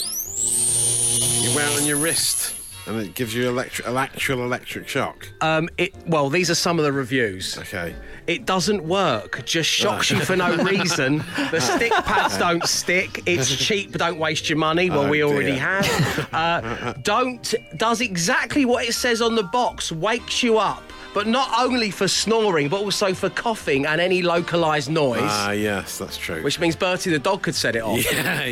You 1.50 1.56
wear 1.56 1.66
it 1.70 1.82
on 1.82 1.86
your 1.88 1.98
wrist 1.98 2.56
and 2.88 3.00
it 3.00 3.14
gives 3.16 3.34
you 3.34 3.48
electric, 3.48 3.88
an 3.88 3.98
actual 3.98 4.44
electric 4.44 4.88
shock? 4.88 5.28
Um, 5.42 5.70
it 5.78 5.94
well, 6.08 6.30
these 6.30 6.50
are 6.50 6.56
some 6.56 6.80
of 6.80 6.86
the 6.86 6.92
reviews. 6.92 7.58
Okay. 7.58 7.96
It 8.26 8.46
doesn't 8.46 8.84
work. 8.86 9.44
Just 9.46 9.70
shocks 9.70 10.10
you 10.10 10.20
for 10.22 10.36
no 10.38 10.56
reason. 10.64 11.18
The 11.52 11.60
stick 11.60 11.92
pads 11.92 12.38
don't 12.38 12.64
stick. 12.66 13.22
It's 13.26 13.54
cheap. 13.54 13.92
Don't 13.92 14.18
waste 14.18 14.50
your 14.50 14.58
money. 14.58 14.90
Well, 14.90 15.02
Oh, 15.04 15.10
we 15.10 15.24
already 15.24 15.52
dear. 15.52 15.60
have. 15.60 16.34
Uh, 16.34 16.94
don't 17.04 17.54
does 17.76 18.00
exactly 18.00 18.64
what 18.64 18.86
it 18.88 18.94
says 18.94 19.22
on 19.22 19.36
the 19.36 19.44
box. 19.44 19.92
Wakes 19.92 20.42
you 20.42 20.58
up, 20.58 20.84
but 21.14 21.28
not 21.28 21.50
only 21.60 21.92
for 21.92 22.08
snoring, 22.08 22.70
but 22.70 22.82
also 22.82 23.14
for 23.14 23.30
coughing 23.30 23.86
and 23.86 24.00
any 24.02 24.22
localised 24.22 24.90
noise. 24.90 25.20
Ah, 25.24 25.52
yes, 25.52 25.98
that's 25.98 26.18
true. 26.18 26.42
which 26.44 26.60
means 26.60 26.76
Bertie 26.76 27.12
the 27.12 27.20
dog 27.20 27.44
could 27.44 27.56
set 27.56 27.76
it 27.76 27.84
off. 27.84 28.04
yeah, 28.14 28.46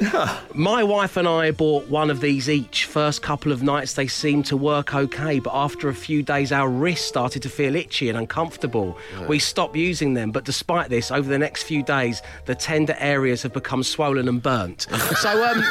yeah. 0.00 0.40
My 0.54 0.82
wife 0.82 1.16
and 1.16 1.26
I 1.28 1.50
bought 1.50 1.86
one 1.88 2.10
of 2.10 2.20
these 2.20 2.48
each. 2.50 2.86
First 2.86 3.22
couple 3.22 3.52
of 3.52 3.62
nights 3.62 3.94
they 3.94 4.06
seemed 4.06 4.46
to 4.46 4.56
work 4.56 4.94
okay, 4.94 5.38
but 5.38 5.52
after 5.54 5.88
a 5.88 5.94
few 5.94 6.22
days 6.22 6.52
our 6.52 6.68
wrists 6.68 7.06
started 7.06 7.42
to 7.42 7.48
feel 7.48 7.74
itchy 7.76 8.08
and 8.08 8.18
uncomfortable. 8.18 8.96
We 9.28 9.38
stopped 9.38 9.76
using 9.76 10.14
them, 10.14 10.30
but 10.32 10.44
despite 10.44 10.88
this, 10.90 11.10
over 11.10 11.28
the 11.28 11.38
next 11.38 11.62
few 11.64 11.82
days 11.82 12.22
the 12.46 12.54
tender 12.54 12.96
areas 12.98 13.42
have 13.42 13.52
become 13.52 13.82
swollen 13.82 14.28
and 14.28 14.42
burnt. 14.42 14.86
so 15.20 15.44
um 15.44 15.62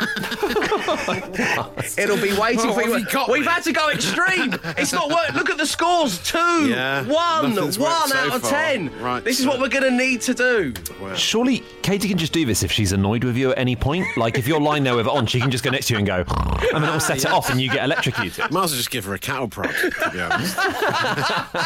it'll 1.97 2.17
be 2.21 2.37
waiting 2.37 2.65
Well, 2.67 2.73
for 2.73 2.81
you. 2.83 2.91
have 2.93 3.01
you 3.01 3.05
got, 3.07 3.29
We've 3.29 3.45
had 3.45 3.63
to 3.63 3.73
go 3.73 3.89
extreme. 3.89 4.53
it's 4.77 4.93
not 4.93 5.09
work. 5.09 5.33
Look 5.33 5.49
at 5.49 5.57
the 5.57 5.65
scores. 5.65 6.19
Two, 6.37 6.69
Yeah, 6.69 7.03
one, 7.05 7.55
nothing's 7.55 7.79
worked 7.79 7.91
one 7.99 8.09
so 8.09 8.17
out 8.17 8.35
of 8.35 8.41
far. 8.41 8.51
ten. 8.51 9.01
Right, 9.01 9.23
This 9.23 9.39
is 9.39 9.45
what 9.47 9.59
we're 9.59 9.69
gonna 9.69 9.91
need 9.91 10.21
to 10.21 10.33
do. 10.33 10.73
Surely 11.15 11.63
Katie 11.81 12.07
can 12.07 12.17
just 12.17 12.33
do 12.33 12.45
this 12.45 12.63
if 12.63 12.71
she's 12.71 12.91
annoyed 12.91 13.23
with 13.23 13.37
you 13.37 13.51
at 13.51 13.57
any 13.57 13.75
point. 13.75 14.05
Like 14.17 14.37
if 14.37 14.47
you're 14.47 14.59
lying 14.61 14.83
there 14.83 14.95
with 14.95 15.07
it 15.07 15.11
on, 15.11 15.25
she 15.25 15.39
can 15.39 15.49
just 15.51 15.63
go 15.63 15.69
next 15.71 15.87
to 15.87 15.93
you 15.93 15.97
and 15.99 16.07
go, 16.07 16.17
and 16.27 16.27
then 16.73 16.83
it'll 16.83 16.99
set 16.99 17.17
it 17.19 17.31
off 17.31 17.49
and 17.49 17.59
you 17.61 17.69
get 17.69 17.83
electrocuted. 17.83 18.39
Might 18.51 18.63
as 18.65 18.71
well 18.71 18.77
just 18.77 18.91
give 18.91 19.05
her 19.05 19.13
a 19.13 19.19
cattle 19.19 19.47
prod, 19.47 19.69
to 19.73 20.09
be 20.11 20.19
honest. 20.21 20.55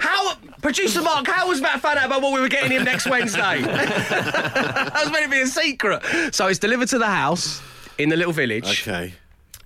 How, 0.00 0.34
producer 0.62 1.02
Mark, 1.02 1.26
how 1.26 1.48
was 1.48 1.60
Matt 1.60 1.80
found 1.80 1.98
out 1.98 2.06
about 2.06 2.22
what 2.22 2.32
we 2.32 2.40
were 2.40 2.48
getting 2.48 2.70
him 2.70 2.84
next 2.84 3.08
Wednesday? 3.08 3.62
that 3.62 4.92
was 4.94 5.12
meant 5.12 5.24
to 5.24 5.30
be 5.30 5.40
a 5.40 5.46
secret. 5.46 6.34
So 6.34 6.46
it's 6.48 6.58
delivered 6.58 6.88
to 6.88 6.98
the 6.98 7.06
house 7.06 7.60
in 7.98 8.08
the 8.08 8.16
little 8.16 8.32
village. 8.32 8.86
Okay. 8.88 9.12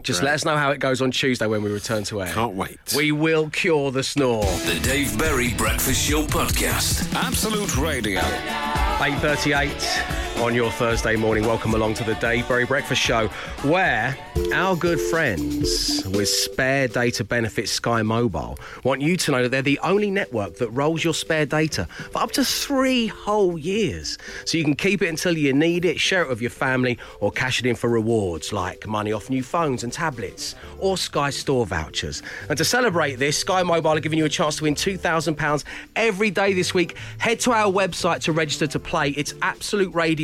Just 0.03 0.21
Great. 0.21 0.29
let 0.29 0.35
us 0.35 0.45
know 0.45 0.57
how 0.57 0.71
it 0.71 0.79
goes 0.79 1.03
on 1.03 1.11
Tuesday 1.11 1.47
when 1.47 1.63
we 1.63 1.71
return 1.71 2.05
to 2.05 2.23
air. 2.23 2.33
Can't 2.33 2.55
wait. 2.55 2.79
We 2.97 3.13
will 3.13 3.51
cure 3.51 3.91
the 3.91 4.03
snore. 4.03 4.45
The 4.45 4.81
Dave 4.83 5.19
Berry 5.19 5.53
Breakfast 5.55 6.09
Show 6.09 6.25
Podcast. 6.25 7.13
Absolute 7.15 7.77
Radio. 7.77 8.21
8.38 8.21 10.30
on 10.41 10.55
your 10.55 10.71
Thursday 10.71 11.17
morning. 11.17 11.45
Welcome 11.45 11.75
along 11.75 11.95
to 11.95 12.05
the 12.05 12.15
Daveberry 12.15 12.67
Breakfast 12.67 13.03
Show, 13.03 13.29
where 13.63 14.17
our 14.55 14.75
good 14.75 14.99
friends 14.99 16.03
with 16.07 16.31
spare 16.31 16.89
data 16.89 17.25
benefits 17.25 17.71
Sky 17.73 18.01
Mobile 18.01 18.59
want 18.83 19.03
you 19.03 19.19
to 19.19 19.33
know 19.33 19.43
that 19.43 19.51
they're 19.51 19.61
the 19.61 19.79
only 19.81 20.11
network 20.11 20.57
that 20.57 20.71
rolls 20.71 21.05
your 21.05 21.13
spare 21.13 21.45
data 21.45 21.85
for 22.11 22.23
up 22.23 22.33
to 22.33 22.45
three 22.45 23.07
whole 23.07 23.59
years. 23.59 24.17
So 24.47 24.57
you 24.57 24.65
can 24.65 24.77
keep 24.77 25.03
it 25.03 25.09
until 25.09 25.37
you 25.37 25.53
need 25.53 25.85
it, 25.85 26.01
share 26.01 26.23
it 26.23 26.29
with 26.31 26.41
your 26.41 26.51
family, 26.51 26.99
or 27.21 27.31
cash 27.31 27.61
it 27.61 27.67
in 27.67 27.77
for 27.77 27.91
rewards 27.91 28.51
like 28.51 28.87
money 28.87 29.13
off 29.13 29.29
new 29.29 29.43
phones 29.43 29.85
and 29.85 29.93
tablets 29.93 30.55
or 30.79 30.97
Sky 30.97 31.29
Store 31.29 31.67
vouchers. 31.67 32.23
And 32.49 32.57
to 32.57 32.65
celebrate 32.65 33.17
this, 33.17 33.37
Sky 33.37 33.63
Mobile 33.63 33.91
are 33.91 34.01
giving 34.01 34.19
you 34.19 34.25
a 34.25 34.31
chance 34.31 34.57
to 34.57 34.65
win 34.65 34.75
£2,000 34.75 35.65
every 35.97 36.31
day 36.31 36.55
this 36.55 36.73
week. 36.73 36.97
Head 37.19 37.41
to 37.41 37.53
our 37.53 37.71
website 37.71 38.21
to 38.23 38.33
register 38.33 38.67
to 38.69 38.79
play. 38.79 39.11
It's 39.11 39.35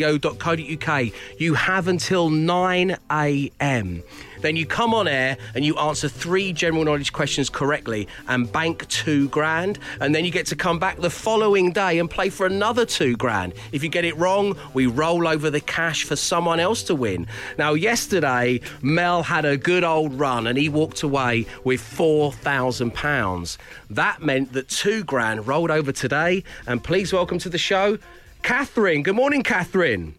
absoluteradio.co.uk. 0.06 1.12
You 1.38 1.54
have 1.54 1.88
until 1.88 2.30
9 2.30 2.96
a.m. 3.10 4.02
Then 4.40 4.56
you 4.56 4.66
come 4.66 4.94
on 4.94 5.08
air 5.08 5.38
and 5.54 5.64
you 5.64 5.76
answer 5.78 6.08
three 6.08 6.52
general 6.52 6.84
knowledge 6.84 7.12
questions 7.12 7.48
correctly 7.48 8.06
and 8.28 8.50
bank 8.50 8.86
two 8.88 9.28
grand. 9.30 9.78
And 10.00 10.14
then 10.14 10.24
you 10.24 10.30
get 10.30 10.46
to 10.46 10.56
come 10.56 10.78
back 10.78 10.98
the 10.98 11.10
following 11.10 11.72
day 11.72 11.98
and 11.98 12.10
play 12.10 12.28
for 12.28 12.46
another 12.46 12.84
two 12.84 13.16
grand. 13.16 13.54
If 13.72 13.82
you 13.82 13.88
get 13.88 14.04
it 14.04 14.16
wrong, 14.16 14.56
we 14.74 14.86
roll 14.86 15.26
over 15.26 15.50
the 15.50 15.60
cash 15.60 16.04
for 16.04 16.16
someone 16.16 16.60
else 16.60 16.82
to 16.84 16.94
win. 16.94 17.26
Now, 17.58 17.74
yesterday, 17.74 18.60
Mel 18.82 19.22
had 19.22 19.44
a 19.44 19.56
good 19.56 19.84
old 19.84 20.14
run 20.14 20.46
and 20.46 20.58
he 20.58 20.68
walked 20.68 21.02
away 21.02 21.46
with 21.64 21.80
£4,000. 21.80 23.56
That 23.90 24.22
meant 24.22 24.52
that 24.52 24.68
two 24.68 25.02
grand 25.04 25.46
rolled 25.46 25.70
over 25.70 25.92
today. 25.92 26.44
And 26.66 26.84
please 26.84 27.12
welcome 27.12 27.38
to 27.38 27.48
the 27.48 27.58
show, 27.58 27.98
Catherine. 28.46 29.02
Good 29.02 29.16
morning, 29.16 29.42
Catherine. 29.42 30.14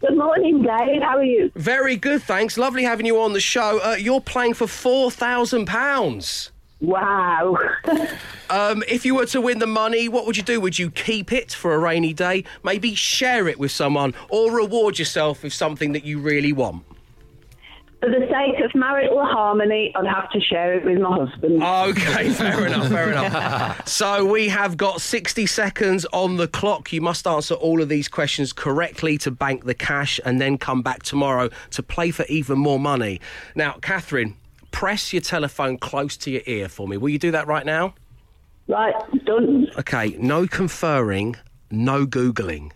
Good 0.00 0.16
morning, 0.16 0.62
Dave. 0.62 1.00
How 1.00 1.18
are 1.18 1.22
you? 1.22 1.52
Very 1.54 1.94
good, 1.94 2.20
thanks. 2.24 2.58
Lovely 2.58 2.82
having 2.82 3.06
you 3.06 3.20
on 3.20 3.34
the 3.34 3.40
show. 3.40 3.78
Uh, 3.78 3.94
you're 3.94 4.20
playing 4.20 4.54
for 4.54 4.66
four 4.66 5.12
thousand 5.12 5.66
pounds. 5.66 6.50
Wow. 6.80 7.56
um, 8.50 8.82
if 8.88 9.06
you 9.06 9.14
were 9.14 9.26
to 9.26 9.40
win 9.40 9.60
the 9.60 9.68
money, 9.68 10.08
what 10.08 10.26
would 10.26 10.36
you 10.36 10.42
do? 10.42 10.60
Would 10.60 10.80
you 10.80 10.90
keep 10.90 11.30
it 11.30 11.52
for 11.52 11.72
a 11.72 11.78
rainy 11.78 12.12
day? 12.12 12.42
Maybe 12.64 12.96
share 12.96 13.46
it 13.46 13.60
with 13.60 13.70
someone, 13.70 14.12
or 14.28 14.50
reward 14.50 14.98
yourself 14.98 15.44
with 15.44 15.52
something 15.52 15.92
that 15.92 16.04
you 16.04 16.18
really 16.18 16.52
want? 16.52 16.82
For 18.00 18.08
the 18.08 18.28
sake 18.30 18.64
of 18.64 18.72
marital 18.76 19.24
harmony, 19.24 19.92
I'd 19.96 20.06
have 20.06 20.30
to 20.30 20.40
share 20.40 20.74
it 20.74 20.84
with 20.84 21.00
my 21.00 21.16
husband. 21.16 21.60
Okay, 21.60 22.30
fair 22.32 22.66
enough, 22.66 22.88
fair 22.88 23.10
enough. 23.10 23.88
So 23.88 24.24
we 24.24 24.48
have 24.48 24.76
got 24.76 25.00
60 25.00 25.46
seconds 25.46 26.06
on 26.12 26.36
the 26.36 26.46
clock. 26.46 26.92
You 26.92 27.00
must 27.00 27.26
answer 27.26 27.54
all 27.54 27.82
of 27.82 27.88
these 27.88 28.06
questions 28.06 28.52
correctly 28.52 29.18
to 29.18 29.32
bank 29.32 29.64
the 29.64 29.74
cash 29.74 30.20
and 30.24 30.40
then 30.40 30.58
come 30.58 30.82
back 30.82 31.02
tomorrow 31.02 31.48
to 31.70 31.82
play 31.82 32.12
for 32.12 32.24
even 32.26 32.58
more 32.58 32.78
money. 32.78 33.20
Now, 33.56 33.72
Catherine, 33.82 34.36
press 34.70 35.12
your 35.12 35.22
telephone 35.22 35.76
close 35.78 36.16
to 36.18 36.30
your 36.30 36.42
ear 36.46 36.68
for 36.68 36.86
me. 36.86 36.96
Will 36.96 37.08
you 37.08 37.18
do 37.18 37.32
that 37.32 37.48
right 37.48 37.66
now? 37.66 37.94
Right, 38.68 38.94
done. 39.24 39.66
Okay, 39.76 40.16
no 40.20 40.46
conferring, 40.46 41.34
no 41.70 42.06
Googling. 42.06 42.70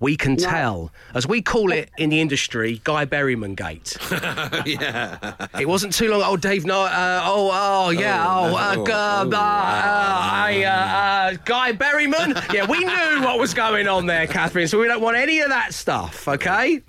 We 0.00 0.16
can 0.16 0.36
tell, 0.36 0.90
as 1.14 1.26
we 1.26 1.42
call 1.42 1.72
it 1.72 1.90
in 1.98 2.08
the 2.08 2.20
industry, 2.22 2.80
Guy 2.84 3.04
Berryman 3.04 3.54
Gate. 3.54 3.98
yeah. 4.66 5.46
It 5.60 5.68
wasn't 5.68 5.92
too 5.92 6.10
long. 6.10 6.22
Oh, 6.24 6.38
Dave, 6.38 6.64
no. 6.64 6.84
Uh, 6.84 7.20
oh, 7.22 7.50
oh, 7.52 7.90
yeah. 7.90 8.24
Oh, 8.26 8.50
Oh, 8.52 8.56
uh, 8.56 8.74
no. 8.76 8.86
g- 8.86 8.92
uh, 8.92 9.24
Oh, 9.24 9.30
uh, 9.30 9.36
I, 9.36 10.64
uh, 10.64 10.70
uh, 10.70 11.36
Guy 11.44 11.72
Berryman. 11.74 12.34
Yeah, 12.52 12.66
we 12.66 12.78
knew 12.78 13.22
what 13.22 13.38
was 13.38 13.52
going 13.52 13.88
on 13.88 14.06
there, 14.06 14.26
Catherine. 14.26 14.68
So 14.68 14.80
we 14.80 14.86
don't 14.86 15.02
want 15.02 15.18
any 15.18 15.40
of 15.40 15.50
that 15.50 15.74
stuff. 15.74 16.26
Okay. 16.26 16.80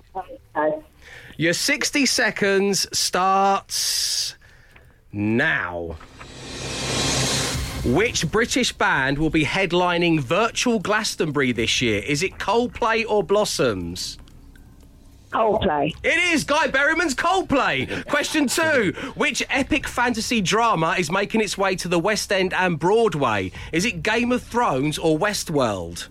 Your 1.36 1.52
60 1.52 2.06
seconds 2.06 2.86
starts 2.98 4.36
now. 5.12 5.96
Which 7.84 8.30
British 8.30 8.72
band 8.72 9.18
will 9.18 9.30
be 9.30 9.44
headlining 9.44 10.20
virtual 10.20 10.78
Glastonbury 10.78 11.50
this 11.50 11.82
year? 11.82 12.00
Is 12.00 12.22
it 12.22 12.38
Coldplay 12.38 13.04
or 13.08 13.24
Blossoms? 13.24 14.18
Coldplay. 15.32 15.92
It 16.04 16.18
is 16.32 16.44
Guy 16.44 16.68
Berryman's 16.68 17.16
Coldplay. 17.16 18.06
Question 18.06 18.46
two. 18.46 18.92
Which 19.16 19.42
epic 19.50 19.88
fantasy 19.88 20.40
drama 20.40 20.94
is 20.96 21.10
making 21.10 21.40
its 21.40 21.58
way 21.58 21.74
to 21.76 21.88
the 21.88 21.98
West 21.98 22.30
End 22.30 22.54
and 22.54 22.78
Broadway? 22.78 23.50
Is 23.72 23.84
it 23.84 24.04
Game 24.04 24.30
of 24.30 24.44
Thrones 24.44 24.96
or 24.96 25.18
Westworld? 25.18 26.06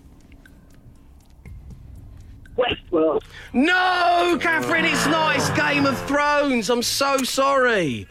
Westworld. 2.58 3.22
No, 3.54 4.36
Catherine, 4.38 4.84
it's 4.84 5.06
not. 5.06 5.36
It's 5.36 5.48
Game 5.50 5.86
of 5.86 5.98
Thrones. 6.06 6.68
I'm 6.68 6.82
so 6.82 7.16
sorry. 7.18 8.06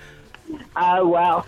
Oh, 0.76 1.08
well. 1.08 1.45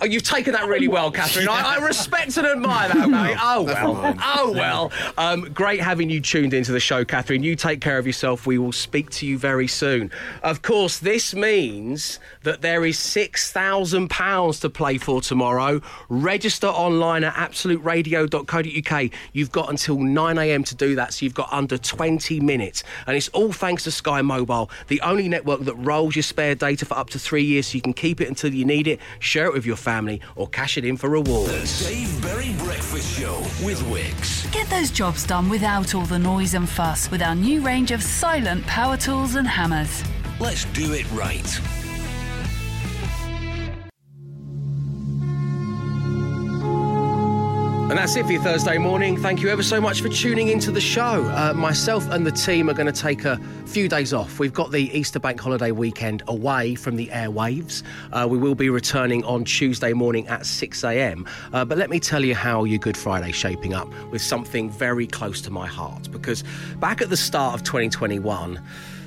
Oh, 0.00 0.06
you've 0.06 0.22
taken 0.24 0.52
that 0.52 0.66
really 0.66 0.88
well, 0.88 1.10
Catherine. 1.10 1.48
I, 1.48 1.76
I 1.76 1.86
respect 1.86 2.36
and 2.36 2.46
admire 2.46 2.88
that, 2.88 3.08
mate. 3.08 3.36
Oh, 3.46 3.62
well. 3.62 4.14
Oh, 4.22 4.52
well. 4.52 4.92
Um, 5.16 5.52
great 5.52 5.80
having 5.80 6.10
you 6.10 6.20
tuned 6.20 6.52
into 6.54 6.72
the 6.72 6.80
show, 6.80 7.04
Catherine. 7.04 7.42
You 7.42 7.56
take 7.56 7.80
care 7.80 7.98
of 7.98 8.06
yourself. 8.06 8.46
We 8.46 8.58
will 8.58 8.72
speak 8.72 9.10
to 9.10 9.26
you 9.26 9.38
very 9.38 9.68
soon. 9.68 10.10
Of 10.42 10.62
course, 10.62 10.98
this 10.98 11.34
means 11.34 12.18
that 12.42 12.62
there 12.62 12.84
is 12.84 12.96
£6,000 12.98 14.60
to 14.60 14.70
play 14.70 14.98
for 14.98 15.20
tomorrow. 15.20 15.80
Register 16.08 16.66
online 16.66 17.22
at 17.24 17.34
absoluteradio.co.uk. 17.34 19.10
You've 19.32 19.52
got 19.52 19.70
until 19.70 19.96
9am 19.98 20.66
to 20.66 20.74
do 20.74 20.94
that, 20.96 21.14
so 21.14 21.24
you've 21.24 21.34
got 21.34 21.52
under 21.52 21.78
20 21.78 22.40
minutes. 22.40 22.82
And 23.06 23.16
it's 23.16 23.28
all 23.28 23.52
thanks 23.52 23.84
to 23.84 23.90
Sky 23.90 24.22
Mobile, 24.22 24.70
the 24.88 25.00
only 25.02 25.28
network 25.28 25.60
that 25.60 25.74
rolls 25.74 26.16
your 26.16 26.22
spare 26.22 26.54
data 26.54 26.84
for 26.84 26.96
up 26.98 27.10
to 27.10 27.18
three 27.18 27.44
years 27.44 27.68
so 27.68 27.76
you 27.76 27.82
can 27.82 27.94
keep 27.94 28.20
it 28.20 28.28
until 28.28 28.52
you 28.52 28.64
need 28.64 28.86
it, 28.86 29.00
share 29.18 29.46
it 29.46 29.52
with 29.52 29.66
your 29.66 29.76
family, 29.84 30.20
or 30.34 30.48
cash 30.48 30.76
it 30.78 30.84
in 30.84 30.96
for 30.96 31.08
rewards. 31.08 31.86
Dave 31.86 32.22
Berry 32.22 32.52
Breakfast 32.58 33.18
Show 33.18 33.38
with 33.64 33.80
Wickes. 33.82 34.50
Get 34.50 34.68
those 34.70 34.90
jobs 34.90 35.26
done 35.26 35.48
without 35.48 35.94
all 35.94 36.06
the 36.06 36.18
noise 36.18 36.54
and 36.54 36.68
fuss 36.68 37.10
with 37.10 37.22
our 37.22 37.34
new 37.34 37.60
range 37.60 37.90
of 37.92 38.02
silent 38.02 38.66
power 38.66 38.96
tools 38.96 39.34
and 39.36 39.46
hammers. 39.46 40.02
Let's 40.40 40.64
do 40.66 40.92
it 40.94 41.08
right. 41.12 41.83
And 47.94 48.00
that's 48.00 48.16
it 48.16 48.26
for 48.26 48.32
your 48.32 48.42
Thursday 48.42 48.76
morning. 48.76 49.16
Thank 49.16 49.40
you 49.40 49.50
ever 49.50 49.62
so 49.62 49.80
much 49.80 50.00
for 50.00 50.08
tuning 50.08 50.48
into 50.48 50.72
the 50.72 50.80
show. 50.80 51.22
Uh, 51.26 51.52
myself 51.54 52.04
and 52.10 52.26
the 52.26 52.32
team 52.32 52.68
are 52.68 52.74
going 52.74 52.92
to 52.92 53.00
take 53.00 53.24
a 53.24 53.36
few 53.66 53.88
days 53.88 54.12
off. 54.12 54.40
We've 54.40 54.52
got 54.52 54.72
the 54.72 54.90
Easter 54.90 55.20
bank 55.20 55.38
holiday 55.38 55.70
weekend 55.70 56.20
away 56.26 56.74
from 56.74 56.96
the 56.96 57.06
airwaves. 57.06 57.84
Uh, 58.10 58.26
we 58.28 58.36
will 58.36 58.56
be 58.56 58.68
returning 58.68 59.22
on 59.22 59.44
Tuesday 59.44 59.92
morning 59.92 60.26
at 60.26 60.44
6 60.44 60.82
a.m. 60.82 61.24
Uh, 61.52 61.64
but 61.64 61.78
let 61.78 61.88
me 61.88 62.00
tell 62.00 62.24
you 62.24 62.34
how 62.34 62.64
your 62.64 62.80
Good 62.80 62.96
Friday 62.96 63.30
shaping 63.30 63.74
up 63.74 63.88
with 64.10 64.20
something 64.20 64.70
very 64.70 65.06
close 65.06 65.40
to 65.42 65.52
my 65.52 65.68
heart. 65.68 66.10
Because 66.10 66.42
back 66.80 67.00
at 67.00 67.10
the 67.10 67.16
start 67.16 67.54
of 67.54 67.62
2021, 67.62 68.60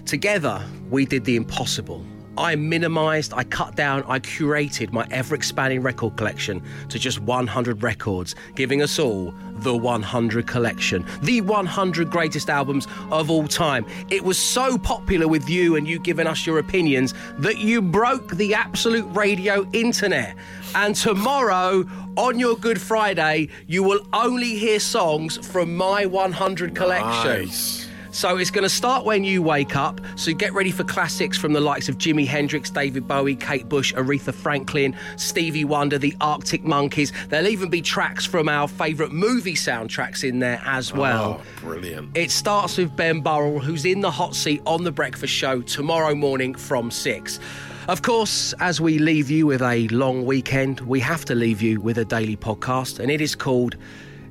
together 0.06 0.66
we 0.90 1.06
did 1.06 1.26
the 1.26 1.36
impossible. 1.36 2.06
I 2.38 2.56
minimised, 2.56 3.34
I 3.34 3.44
cut 3.44 3.76
down, 3.76 4.04
I 4.08 4.20
curated 4.20 4.92
my 4.92 5.08
ever 5.10 5.36
expanding 5.36 5.82
record 5.82 6.16
collection 6.16 6.62
to 6.90 7.00
just 7.00 7.20
100 7.20 7.82
records, 7.82 8.36
giving 8.56 8.82
us 8.82 9.00
all 9.00 9.34
the 9.56 9.76
100 9.76 10.48
collection, 10.48 11.06
the 11.24 11.42
100 11.42 12.12
greatest 12.12 12.50
albums 12.50 12.88
of 13.12 13.32
all 13.32 13.48
time. 13.48 13.86
It 14.10 14.24
was 14.24 14.38
so 14.38 14.78
popular 14.78 15.28
with 15.28 15.50
you 15.50 15.76
and 15.76 15.88
you 15.88 16.00
giving 16.00 16.28
us 16.28 16.46
your 16.46 16.60
opinions 16.60 17.14
that 17.40 17.58
you 17.58 17.82
broke 17.82 18.36
the 18.36 18.54
absolute 18.54 19.08
radio 19.16 19.68
internet. 19.74 20.36
And 20.76 20.96
tomorrow, 20.96 21.86
on 22.18 22.38
your 22.40 22.56
Good 22.56 22.80
Friday, 22.80 23.50
you 23.66 23.84
will 23.84 24.06
only 24.14 24.56
hear 24.56 24.80
songs 24.80 25.38
from 25.48 25.76
my 25.76 26.06
100 26.06 26.76
collection. 26.76 27.48
Nice. 27.48 27.87
So 28.18 28.36
it's 28.38 28.50
going 28.50 28.64
to 28.64 28.70
start 28.70 29.06
when 29.06 29.24
you 29.24 29.44
wake 29.44 29.76
up. 29.76 30.02
So 30.16 30.34
get 30.34 30.52
ready 30.52 30.72
for 30.72 30.84
classics 30.84 31.38
from 31.38 31.54
the 31.54 31.62
likes 31.62 31.88
of 31.88 32.00
Jimi 32.00 32.26
Hendrix, 32.26 32.72
David 32.72 33.08
Bowie, 33.08 33.36
Kate 33.36 33.70
Bush, 33.70 33.94
Aretha 33.94 34.34
Franklin, 34.34 34.96
Stevie 35.18 35.66
Wonder, 35.66 36.00
the 36.00 36.16
Arctic 36.20 36.64
Monkeys. 36.64 37.14
There'll 37.30 37.48
even 37.48 37.70
be 37.70 37.80
tracks 37.80 38.26
from 38.26 38.50
our 38.50 38.68
favourite 38.68 39.12
movie 39.12 39.54
soundtracks 39.54 40.28
in 40.28 40.40
there 40.40 40.60
as 40.66 40.92
oh, 40.94 41.00
well. 41.00 41.42
Oh, 41.44 41.62
brilliant. 41.62 42.18
It 42.18 42.32
starts 42.32 42.78
with 42.78 42.96
Ben 42.96 43.22
Burrell, 43.22 43.60
who's 43.60 43.86
in 43.86 44.02
the 44.02 44.10
hot 44.10 44.34
seat 44.34 44.64
on 44.66 44.84
The 44.84 44.92
Breakfast 44.92 45.32
Show 45.32 45.62
tomorrow 45.62 46.16
morning 46.16 46.56
from 46.56 46.90
6. 46.90 47.40
Of 47.88 48.02
course, 48.02 48.52
as 48.60 48.82
we 48.82 48.98
leave 48.98 49.30
you 49.30 49.46
with 49.46 49.62
a 49.62 49.88
long 49.90 50.26
weekend, 50.26 50.80
we 50.80 51.00
have 51.02 51.24
to 51.26 51.36
leave 51.36 51.62
you 51.62 51.80
with 51.80 52.00
a 52.00 52.06
daily 52.06 52.36
podcast, 52.36 52.98
and 52.98 53.12
it 53.12 53.22
is 53.22 53.36
called 53.36 53.76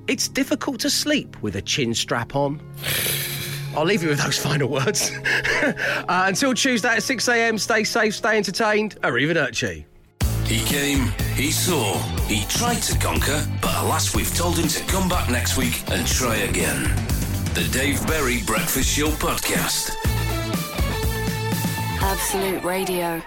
It's 0.08 0.26
Difficult 0.26 0.80
to 0.80 0.90
Sleep 0.90 1.40
with 1.40 1.54
a 1.54 1.62
Chin 1.62 1.94
Strap 1.94 2.34
On. 2.34 2.60
I'll 3.76 3.84
leave 3.84 4.02
you 4.02 4.08
with 4.08 4.20
those 4.20 4.38
final 4.38 4.68
words. 4.68 5.12
uh, 5.62 6.04
until 6.08 6.54
Tuesday 6.54 6.88
at 6.88 7.02
6 7.02 7.28
a.m., 7.28 7.58
stay 7.58 7.84
safe, 7.84 8.14
stay 8.14 8.36
entertained. 8.36 8.96
Arrivederci. 9.02 9.84
He 10.46 10.60
came, 10.60 11.12
he 11.34 11.50
saw, 11.50 11.98
he 12.28 12.44
tried 12.46 12.80
to 12.82 12.98
conquer, 12.98 13.44
but 13.60 13.74
alas, 13.82 14.14
we've 14.14 14.34
told 14.34 14.56
him 14.56 14.68
to 14.68 14.84
come 14.84 15.08
back 15.08 15.28
next 15.28 15.56
week 15.56 15.82
and 15.90 16.06
try 16.06 16.36
again. 16.36 16.84
The 17.54 17.68
Dave 17.72 18.06
Berry 18.06 18.42
Breakfast 18.46 18.96
Show 18.96 19.08
Podcast. 19.08 19.90
Absolute 22.00 22.62
Radio. 22.62 23.20